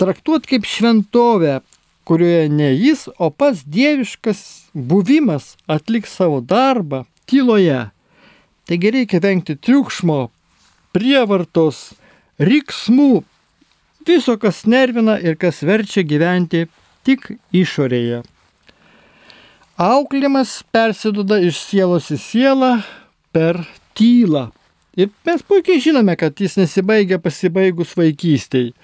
traktuoti 0.00 0.54
kaip 0.54 0.66
šventovę, 0.66 1.60
kurioje 2.04 2.48
ne 2.48 2.72
jis, 2.74 3.06
o 3.18 3.30
pats 3.30 3.62
dieviškas 3.64 4.42
buvimas 4.74 5.54
atliks 5.70 6.16
savo 6.18 6.40
darbą 6.40 7.04
tyloje. 7.30 7.90
Taigi 8.66 8.90
reikia 8.94 9.20
vengti 9.22 9.56
triukšmo, 9.56 10.28
prievartos, 10.94 11.90
riksmų, 12.40 13.22
viso, 14.06 14.36
kas 14.40 14.64
nervina 14.66 15.18
ir 15.20 15.36
kas 15.40 15.62
verčia 15.66 16.04
gyventi 16.06 16.66
tik 17.06 17.32
išorėje. 17.54 18.22
Auklimas 19.80 20.58
persiduoda 20.72 21.38
iš 21.40 21.60
sielos 21.64 22.10
į 22.12 22.18
sielą 22.20 22.72
per 23.32 23.62
tylą. 23.96 24.50
Ir 24.98 25.08
mes 25.24 25.40
puikiai 25.46 25.80
žinome, 25.80 26.16
kad 26.20 26.36
jis 26.36 26.58
nesibaigia 26.58 27.20
pasibaigus 27.22 27.94
vaikystėje. 27.96 28.74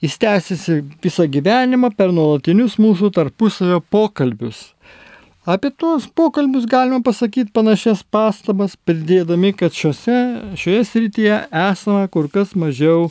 Jis 0.00 0.16
tęsiasi 0.16 0.78
visą 1.04 1.26
gyvenimą 1.28 1.92
per 1.92 2.10
nuolatinius 2.16 2.78
mūsų 2.80 3.12
tarpusavio 3.14 3.82
pokalbius. 3.92 4.70
Apie 5.44 5.70
tuos 5.70 6.04
pokalbius 6.06 6.66
galima 6.66 7.00
pasakyti 7.00 7.48
panašias 7.56 8.02
pastabas, 8.04 8.74
pridėdami, 8.76 9.54
kad 9.56 9.72
šiose, 9.72 10.16
šioje 10.60 10.82
srityje 10.84 11.38
esame 11.62 12.10
kur 12.12 12.28
kas 12.28 12.52
mažiau 12.52 13.08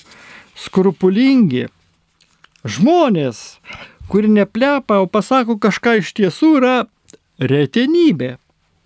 skrupulingi. 0.54 1.66
Žmonės, 2.70 3.58
kuri 4.14 4.30
neplepa, 4.30 5.00
o 5.02 5.10
pasako 5.10 5.58
kažką 5.58 5.98
iš 6.04 6.14
tiesų, 6.22 6.52
yra 6.62 6.78
retenybė. 7.42 8.36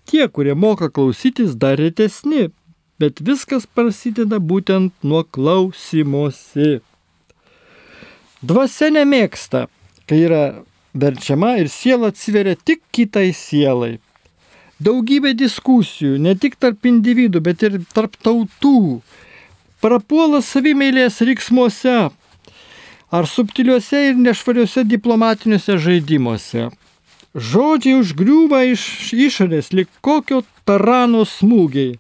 Tie, 0.08 0.24
kurie 0.32 0.56
moka 0.56 0.88
klausytis, 0.88 1.60
dar 1.60 1.76
retesni, 1.84 2.48
bet 2.96 3.20
viskas 3.20 3.68
prasideda 3.68 4.40
būtent 4.40 4.96
nuo 5.04 5.26
klausimosi. 5.28 6.78
Dvasia 8.40 8.94
nemėgsta, 8.96 9.68
kai 10.08 10.28
yra 10.30 10.46
verčiama 10.96 11.58
ir 11.62 11.70
siela 11.70 12.12
atsiveria 12.14 12.56
tik 12.56 12.82
kitai 12.94 13.32
sielai. 13.34 13.98
Daugybė 14.84 15.34
diskusijų, 15.38 16.18
ne 16.20 16.34
tik 16.36 16.58
tarp 16.60 16.86
individų, 16.90 17.40
bet 17.46 17.64
ir 17.64 17.80
tarp 17.96 18.18
tautų. 18.26 19.02
Prapuola 19.84 20.42
savimėlės 20.44 21.22
riksmuose 21.24 21.98
ar 23.14 23.28
subtiliuose 23.30 24.00
ir 24.10 24.16
nešvariuose 24.18 24.84
diplomatiniuose 24.90 25.78
žaidimuose. 25.86 26.70
Žodžiai 27.34 28.00
užgriūva 28.00 28.64
iš 28.70 29.14
išorės 29.14 29.72
lik 29.74 29.90
kokio 30.06 30.42
tarano 30.66 31.24
smūgiai, 31.26 32.00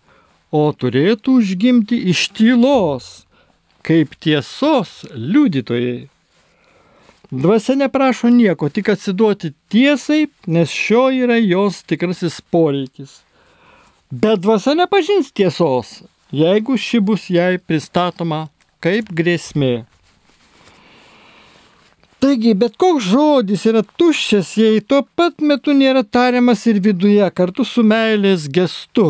o 0.53 0.63
turėtų 0.73 1.39
užgimti 1.41 1.97
iš 2.13 2.27
tylos, 2.37 3.07
kaip 3.85 4.13
tiesos 4.21 5.01
liudytojai. 5.13 6.12
Dvasia 7.33 7.73
neprašo 7.75 8.29
nieko, 8.29 8.67
tik 8.69 8.91
atsiduoti 8.93 9.55
tiesai, 9.73 10.27
nes 10.45 10.69
šio 10.69 11.07
yra 11.17 11.39
jos 11.41 11.79
tikrasis 11.89 12.35
poreikis. 12.53 13.23
Bet 14.11 14.43
dvasia 14.43 14.75
nepažins 14.77 15.31
tiesos, 15.33 16.03
jeigu 16.29 16.77
ši 16.77 17.01
bus 17.01 17.25
jai 17.33 17.55
pristatoma 17.57 18.43
kaip 18.85 19.09
grėsmė. 19.09 19.87
Taigi, 22.21 22.53
bet 22.53 22.77
koks 22.77 23.09
žodis 23.15 23.65
yra 23.65 23.81
tuščias, 23.81 24.53
jei 24.61 24.85
tuo 24.85 25.01
pat 25.17 25.41
metu 25.41 25.73
nėra 25.73 26.05
tariamas 26.05 26.67
ir 26.69 26.83
viduje 26.85 27.31
kartu 27.33 27.65
su 27.65 27.81
meilės 27.81 28.45
gestu. 28.45 29.07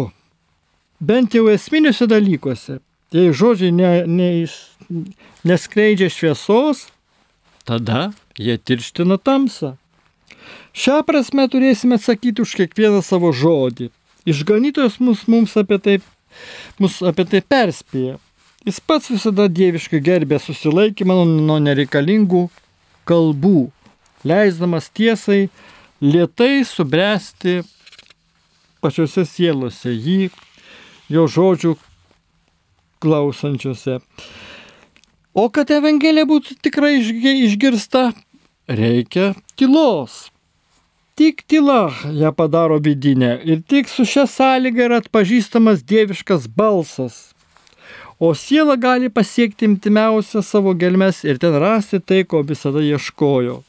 Bent 1.04 1.36
jau 1.36 1.50
esminiuose 1.52 2.08
dalykuose. 2.08 2.80
Jei 3.12 3.36
žodžiai 3.36 3.76
ne, 3.76 3.94
ne, 4.08 4.32
neskleidžia 5.44 6.08
šviesos, 6.08 6.88
tada 7.68 8.12
jie 8.38 8.58
tirština 8.58 9.18
tamsą. 9.18 9.76
Šią 10.74 11.04
prasme 11.08 11.46
turėsime 11.52 12.00
atsakyti 12.00 12.44
už 12.44 12.56
kiekvieną 12.60 13.04
savo 13.06 13.32
žodį. 13.32 13.92
Išganytojas 14.26 15.00
mus, 15.04 15.28
mums 15.28 15.56
apie 15.60 15.78
tai, 15.78 15.98
mus 16.82 17.00
apie 17.06 17.26
tai 17.30 17.44
perspėja. 17.46 18.18
Jis 18.64 18.80
pats 18.80 19.12
visada 19.12 19.50
dieviškai 19.52 20.00
gerbė 20.00 20.40
susilaikymą 20.40 21.18
nuo 21.28 21.60
nereikalingų 21.60 22.46
kalbų, 23.08 23.68
leisdamas 24.24 24.88
tiesai 24.96 25.50
lietai 26.00 26.64
subręsti 26.68 27.62
pačiose 28.84 29.26
sielose 29.28 29.92
jį, 29.92 30.32
jo 31.12 31.28
žodžių 31.28 31.76
klausančiose. 33.04 34.00
O 35.34 35.48
kad 35.50 35.72
Evangelija 35.74 36.28
būtų 36.30 36.60
tikrai 36.62 37.00
išgirsta, 37.02 38.12
reikia 38.70 39.34
tylos. 39.58 40.30
Tik 41.18 41.44
tyla 41.50 41.90
ją 42.10 42.30
padaro 42.34 42.80
vidinę 42.82 43.36
ir 43.46 43.62
tik 43.70 43.90
su 43.90 44.06
šia 44.06 44.28
sąlyga 44.30 44.88
yra 44.88 45.02
atpažįstamas 45.02 45.82
dieviškas 45.90 46.48
balsas. 46.48 47.34
O 48.20 48.34
siela 48.38 48.78
gali 48.78 49.10
pasiekti 49.10 49.66
imtimiausią 49.66 50.42
savo 50.46 50.74
gelmes 50.74 51.24
ir 51.26 51.42
ten 51.42 51.58
rasti 51.62 52.00
tai, 52.00 52.24
ko 52.24 52.42
visada 52.42 52.82
ieškojo. 52.82 53.62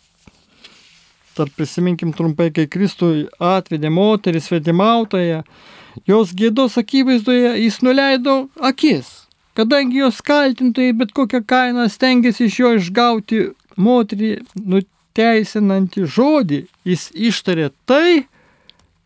dar 1.37 1.49
prisiminkim 1.51 2.12
trumpai, 2.15 2.53
kai 2.55 2.69
Kristų 2.71 3.09
atvedė 3.43 3.91
moterį 3.91 4.41
svetimautoje, 4.41 5.41
jos 6.07 6.31
gėdos 6.31 6.79
akivaizdoje 6.79 7.57
jis 7.59 7.81
nuleido 7.83 8.37
akis, 8.61 9.24
kadangi 9.55 10.02
jos 10.02 10.20
kaltintojai 10.24 10.94
bet 10.98 11.14
kokią 11.16 11.42
kainą 11.46 11.88
stengiasi 11.88 12.48
iš 12.48 12.59
jo 12.61 12.72
išgauti 12.78 13.40
moterį 13.76 14.30
nuteisinantį 14.74 16.07
žodį, 16.16 16.61
jis 16.86 17.09
ištarė 17.14 17.70
tai, 17.88 18.26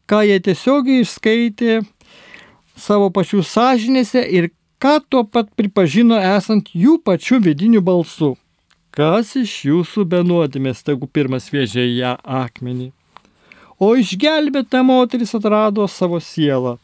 ką 0.09 0.25
jie 0.25 0.41
tiesiogiai 0.45 1.05
išskaitė 1.05 1.81
savo 2.79 3.11
pačių 3.15 3.43
sąžinėse 3.45 4.23
ir 4.23 4.51
ką 4.83 4.99
tuo 5.11 5.25
pat 5.25 5.51
pripažino 5.59 6.19
esant 6.35 6.71
jų 6.75 6.99
pačių 7.05 7.43
vidinių 7.49 7.83
balsų. 7.85 8.37
Kas 8.95 9.35
iš 9.39 9.53
jūsų 9.69 10.05
benuodėmės, 10.11 10.83
tegu 10.87 11.07
pirmas 11.07 11.51
vėžė 11.53 11.85
ją 11.87 12.17
akmenį. 12.25 12.93
O 13.79 13.93
išgelbėta 13.95 14.83
moteris 14.83 15.37
atrado 15.39 15.87
savo 15.87 16.19
sielą. 16.19 16.77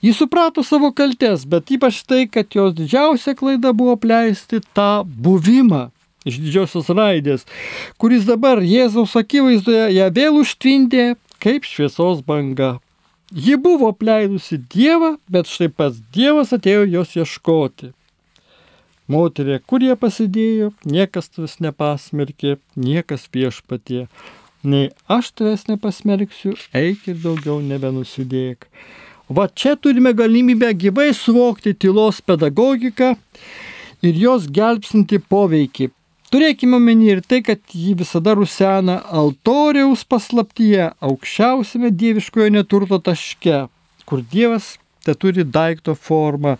Jis 0.00 0.16
suprato 0.22 0.62
savo 0.64 0.92
kaltes, 0.96 1.44
bet 1.44 1.70
ypač 1.74 2.00
tai, 2.08 2.24
kad 2.30 2.48
jos 2.54 2.72
didžiausia 2.78 3.34
klaida 3.36 3.74
buvo 3.76 3.98
pleisti 4.00 4.62
tą 4.72 5.04
buvimą 5.04 5.88
iš 6.28 6.38
didžiosios 6.42 6.90
raidės, 6.92 7.46
kuris 8.00 8.26
dabar 8.28 8.62
Jėzaus 8.64 9.14
akivaizdoje 9.18 9.88
ją 9.96 10.08
vėl 10.14 10.40
užtvindė 10.42 11.06
kaip 11.42 11.66
šviesos 11.68 12.24
banga. 12.26 12.78
Ji 13.28 13.58
buvo 13.60 13.90
apleidusi 13.92 14.56
Dievą, 14.72 15.16
bet 15.28 15.50
štai 15.50 15.68
pats 15.68 16.00
Dievas 16.14 16.54
atėjo 16.56 16.86
jos 16.88 17.14
ieškoti. 17.18 17.92
Moterė, 19.08 19.58
kur 19.64 19.84
jie 19.84 19.94
pasidėjo, 19.96 20.72
niekas 20.84 21.30
tavęs 21.32 21.58
nepasmerkė, 21.64 22.56
niekas 22.76 23.28
viešpatie. 23.32 24.06
Nei 24.62 24.88
aš 25.06 25.30
tavęs 25.38 25.68
nepasmerksiu, 25.68 26.54
eik 26.74 27.06
ir 27.10 27.20
daugiau 27.22 27.60
nebenusidėk. 27.62 28.66
Va 29.28 29.46
čia 29.48 29.76
turime 29.76 30.14
galimybę 30.16 30.72
gyvai 30.74 31.12
suvokti 31.14 31.74
tylos 31.74 32.18
pedagogiką 32.24 33.12
ir 34.02 34.18
jos 34.24 34.48
gelbstinti 34.50 35.20
poveikį. 35.20 35.90
Turėkime 36.32 36.76
omeny 36.76 37.06
ir 37.12 37.22
tai, 37.24 37.40
kad 37.44 37.60
ji 37.72 37.94
visada 37.96 38.34
rusena 38.36 38.98
altoriaus 39.20 40.02
paslaptyje, 40.04 40.90
aukščiausiame 41.00 41.92
dieviškojo 41.94 42.50
neturto 42.52 42.98
taške, 43.00 43.64
kur 44.04 44.24
Dievas 44.32 44.76
te 45.06 45.14
turi 45.14 45.44
daikto 45.44 45.94
formą 45.96 46.58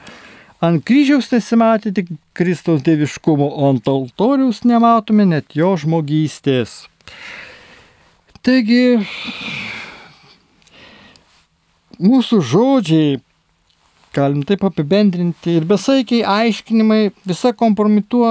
Ant 0.59 0.83
kryžiaus 0.83 1.29
nesimatė 1.31 1.93
tik 1.95 2.09
Kristaus 2.35 2.81
dieviškumo, 2.83 3.47
o 3.47 3.69
ant 3.71 3.87
altoriaus 3.87 4.65
nematome 4.67 5.23
net 5.31 5.55
jo 5.55 5.77
žmogystės. 5.79 6.89
Taigi, 8.49 8.97
mūsų 12.01 12.39
žodžiai, 12.49 13.19
galim 14.17 14.41
taip 14.49 14.63
apibendrinti, 14.65 15.59
ir 15.59 15.67
besaikiai 15.69 16.23
aiškinimai, 16.25 17.11
visa 17.29 17.53
kompromituo, 17.53 18.31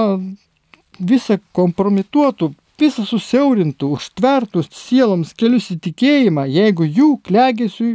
visa 0.98 1.36
kompromituotų, 1.54 2.50
visa 2.82 3.04
susiaurintų, 3.06 3.92
užtvertų 3.94 4.64
sieloms 4.66 5.30
kelius 5.38 5.70
į 5.76 5.78
tikėjimą, 5.86 6.48
jeigu 6.50 6.90
jų 6.98 7.12
klegėsiui 7.22 7.94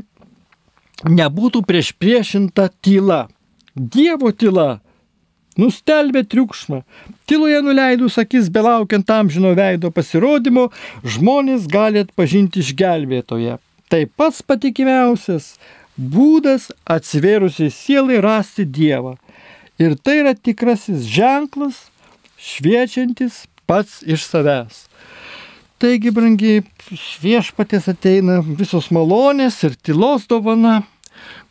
nebūtų 1.03 1.65
prieš 1.67 1.91
priešinta 1.99 2.69
tyla. 2.80 3.26
Dievo 3.76 4.32
tyla 4.32 4.78
nustelbė 5.60 6.24
triukšmą. 6.30 6.82
Tyloje 7.30 7.62
nuleidus 7.66 8.18
akis 8.22 8.49
belaukiant 8.54 9.10
amžino 9.14 9.54
veido 9.58 9.91
pasirodymo, 9.93 10.70
žmonės 11.04 11.68
gali 11.72 12.04
atpažinti 12.04 12.64
išgelbėtoje. 12.64 13.58
Tai 13.89 14.01
pats 14.18 14.41
patikimiausias 14.41 15.54
būdas 15.97 16.72
atsivėrusiai 16.89 17.74
sielai 17.74 18.22
rasti 18.24 18.66
Dievą. 18.66 19.18
Ir 19.82 19.97
tai 19.97 20.20
yra 20.22 20.34
tikrasis 20.34 21.06
ženklas, 21.10 21.89
šviečiantis 22.38 23.45
pats 23.70 24.01
iš 24.06 24.26
savęs. 24.30 24.88
Taigi, 25.82 26.14
brangiai, 26.16 26.62
viešpatės 27.20 27.89
ateina 27.91 28.39
visos 28.45 28.88
malonės 28.93 29.58
ir 29.68 29.76
tylos 29.84 30.28
dovana 30.30 30.84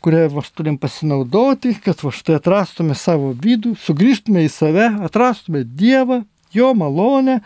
kurią 0.03 0.27
va 0.33 0.43
turim 0.55 0.77
pasinaudoti, 0.81 1.75
kad 1.83 2.01
va 2.03 2.11
štai 2.13 2.37
atrastume 2.39 2.95
savo 2.97 3.31
vidų, 3.33 3.75
sugrįžtume 3.79 4.45
į 4.45 4.51
save, 4.51 4.91
atrastume 5.07 5.63
Dievą, 5.63 6.23
Jo 6.53 6.73
malonę. 6.77 7.39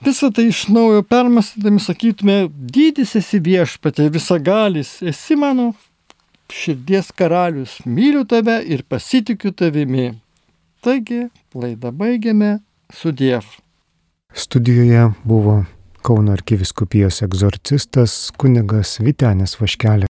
Visą 0.00 0.30
tai 0.32 0.46
iš 0.48 0.62
naujo 0.72 1.02
permastydami 1.04 1.80
sakytume, 1.84 2.36
dydis 2.48 3.12
esi 3.20 3.36
viešpatė, 3.44 4.06
visagalis, 4.08 4.94
esi 5.04 5.36
mano 5.36 5.74
širdies 6.48 7.10
karalius, 7.12 7.76
myliu 7.84 8.24
tave 8.24 8.62
ir 8.64 8.80
pasitikiu 8.88 9.52
tavimi. 9.52 10.14
Taigi, 10.80 11.26
laidą 11.52 11.92
baigiame 11.92 12.54
su 12.96 13.12
Dievu. 13.12 13.60
Studijoje 14.32 15.10
buvo 15.24 15.60
Kauno 16.00 16.32
arkiviskupijos 16.32 17.20
egzorcistas 17.26 18.30
kunigas 18.40 18.94
Vitenis 19.04 19.58
Vaškelė. 19.60 20.08